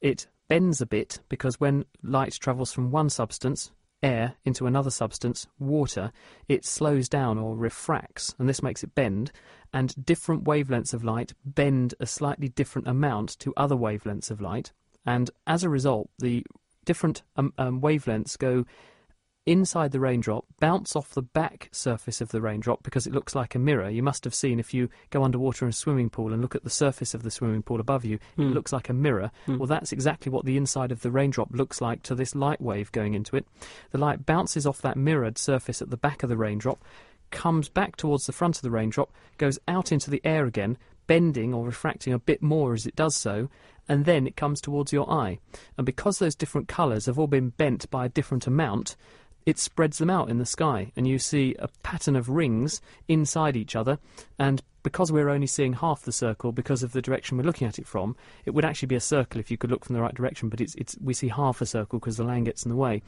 it 0.00 0.26
bends 0.48 0.80
a 0.80 0.86
bit 0.86 1.20
because 1.28 1.60
when 1.60 1.84
light 2.02 2.32
travels 2.40 2.72
from 2.72 2.90
one 2.90 3.10
substance 3.10 3.70
air 4.02 4.34
into 4.44 4.66
another 4.66 4.90
substance, 4.90 5.46
water, 5.58 6.12
it 6.48 6.64
slows 6.64 7.08
down 7.08 7.38
or 7.38 7.56
refracts, 7.56 8.34
and 8.38 8.48
this 8.48 8.62
makes 8.62 8.82
it 8.82 8.94
bend. 8.94 9.32
And 9.72 9.94
different 10.04 10.44
wavelengths 10.44 10.92
of 10.92 11.04
light 11.04 11.32
bend 11.44 11.94
a 12.00 12.06
slightly 12.06 12.48
different 12.48 12.88
amount 12.88 13.38
to 13.40 13.54
other 13.56 13.76
wavelengths 13.76 14.30
of 14.30 14.40
light. 14.40 14.72
And 15.06 15.30
as 15.46 15.64
a 15.64 15.68
result, 15.68 16.10
the 16.18 16.44
different 16.84 17.22
um, 17.36 17.52
um, 17.58 17.80
wavelengths 17.80 18.36
go 18.36 18.64
inside 19.46 19.92
the 19.92 20.00
raindrop, 20.00 20.44
bounce 20.60 20.94
off 20.94 21.10
the 21.10 21.22
back 21.22 21.68
surface 21.72 22.20
of 22.20 22.30
the 22.30 22.40
raindrop 22.40 22.82
because 22.82 23.06
it 23.06 23.12
looks 23.12 23.34
like 23.34 23.54
a 23.54 23.58
mirror. 23.58 23.88
You 23.88 24.02
must 24.02 24.24
have 24.24 24.34
seen 24.34 24.60
if 24.60 24.72
you 24.72 24.88
go 25.10 25.24
underwater 25.24 25.64
in 25.64 25.70
a 25.70 25.72
swimming 25.72 26.10
pool 26.10 26.32
and 26.32 26.40
look 26.40 26.54
at 26.54 26.64
the 26.64 26.70
surface 26.70 27.14
of 27.14 27.22
the 27.22 27.30
swimming 27.30 27.62
pool 27.62 27.80
above 27.80 28.04
you, 28.04 28.18
mm. 28.18 28.44
it 28.44 28.48
hmm. 28.48 28.52
looks 28.52 28.72
like 28.72 28.88
a 28.88 28.94
mirror. 28.94 29.30
Mm. 29.46 29.58
Well, 29.58 29.66
that's 29.66 29.92
exactly 29.92 30.30
what 30.30 30.44
the 30.44 30.56
inside 30.56 30.92
of 30.92 31.02
the 31.02 31.10
raindrop 31.10 31.48
looks 31.52 31.80
like 31.80 32.02
to 32.04 32.14
this 32.14 32.34
light 32.34 32.60
wave 32.60 32.92
going 32.92 33.14
into 33.14 33.36
it. 33.36 33.46
The 33.90 33.98
light 33.98 34.24
bounces 34.24 34.66
off 34.66 34.82
that 34.82 34.96
mirrored 34.96 35.38
surface 35.38 35.82
at 35.82 35.90
the 35.90 35.96
back 35.96 36.22
of 36.22 36.28
the 36.28 36.36
raindrop, 36.36 36.84
comes 37.32 37.68
back 37.68 37.96
towards 37.96 38.26
the 38.26 38.32
front 38.32 38.56
of 38.56 38.62
the 38.62 38.70
raindrop, 38.70 39.10
goes 39.38 39.58
out 39.66 39.90
into 39.90 40.10
the 40.10 40.20
air 40.24 40.44
again, 40.44 40.78
bending 41.08 41.52
or 41.52 41.66
refracting 41.66 42.12
a 42.12 42.18
bit 42.18 42.42
more 42.42 42.74
as 42.74 42.86
it 42.86 42.94
does 42.94 43.16
so, 43.16 43.48
and 43.88 44.04
then 44.04 44.26
it 44.26 44.36
comes 44.36 44.60
towards 44.60 44.92
your 44.92 45.10
eye. 45.10 45.38
And 45.76 45.84
because 45.84 46.18
those 46.18 46.36
different 46.36 46.68
colours 46.68 47.06
have 47.06 47.18
all 47.18 47.26
been 47.26 47.48
bent 47.48 47.90
by 47.90 48.06
a 48.06 48.10
different 48.10 48.46
amount, 48.46 48.94
it 49.46 49.58
spreads 49.58 49.98
them 49.98 50.10
out 50.10 50.28
in 50.28 50.38
the 50.38 50.46
sky, 50.46 50.92
and 50.96 51.06
you 51.06 51.18
see 51.18 51.54
a 51.58 51.68
pattern 51.82 52.16
of 52.16 52.28
rings 52.28 52.80
inside 53.08 53.56
each 53.56 53.74
other. 53.74 53.98
And 54.38 54.62
because 54.82 55.12
we're 55.12 55.28
only 55.28 55.46
seeing 55.46 55.74
half 55.74 56.02
the 56.02 56.12
circle 56.12 56.52
because 56.52 56.82
of 56.82 56.92
the 56.92 57.02
direction 57.02 57.36
we're 57.36 57.44
looking 57.44 57.68
at 57.68 57.78
it 57.78 57.86
from, 57.86 58.16
it 58.44 58.50
would 58.50 58.64
actually 58.64 58.86
be 58.86 58.96
a 58.96 59.00
circle 59.00 59.40
if 59.40 59.50
you 59.50 59.56
could 59.56 59.70
look 59.70 59.84
from 59.84 59.94
the 59.94 60.02
right 60.02 60.14
direction, 60.14 60.48
but 60.48 60.60
it's, 60.60 60.74
it's, 60.74 60.96
we 61.02 61.14
see 61.14 61.28
half 61.28 61.60
a 61.60 61.66
circle 61.66 61.98
because 61.98 62.16
the 62.16 62.24
land 62.24 62.46
gets 62.46 62.64
in 62.64 62.70
the 62.70 62.76
way. 62.76 63.02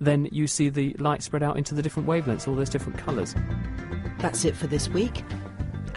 Then 0.00 0.28
you 0.32 0.46
see 0.46 0.68
the 0.68 0.94
light 0.98 1.22
spread 1.22 1.42
out 1.42 1.58
into 1.58 1.74
the 1.74 1.82
different 1.82 2.08
wavelengths, 2.08 2.48
all 2.48 2.54
those 2.54 2.70
different 2.70 2.98
colours. 2.98 3.34
That's 4.18 4.44
it 4.44 4.56
for 4.56 4.66
this 4.66 4.88
week. 4.88 5.22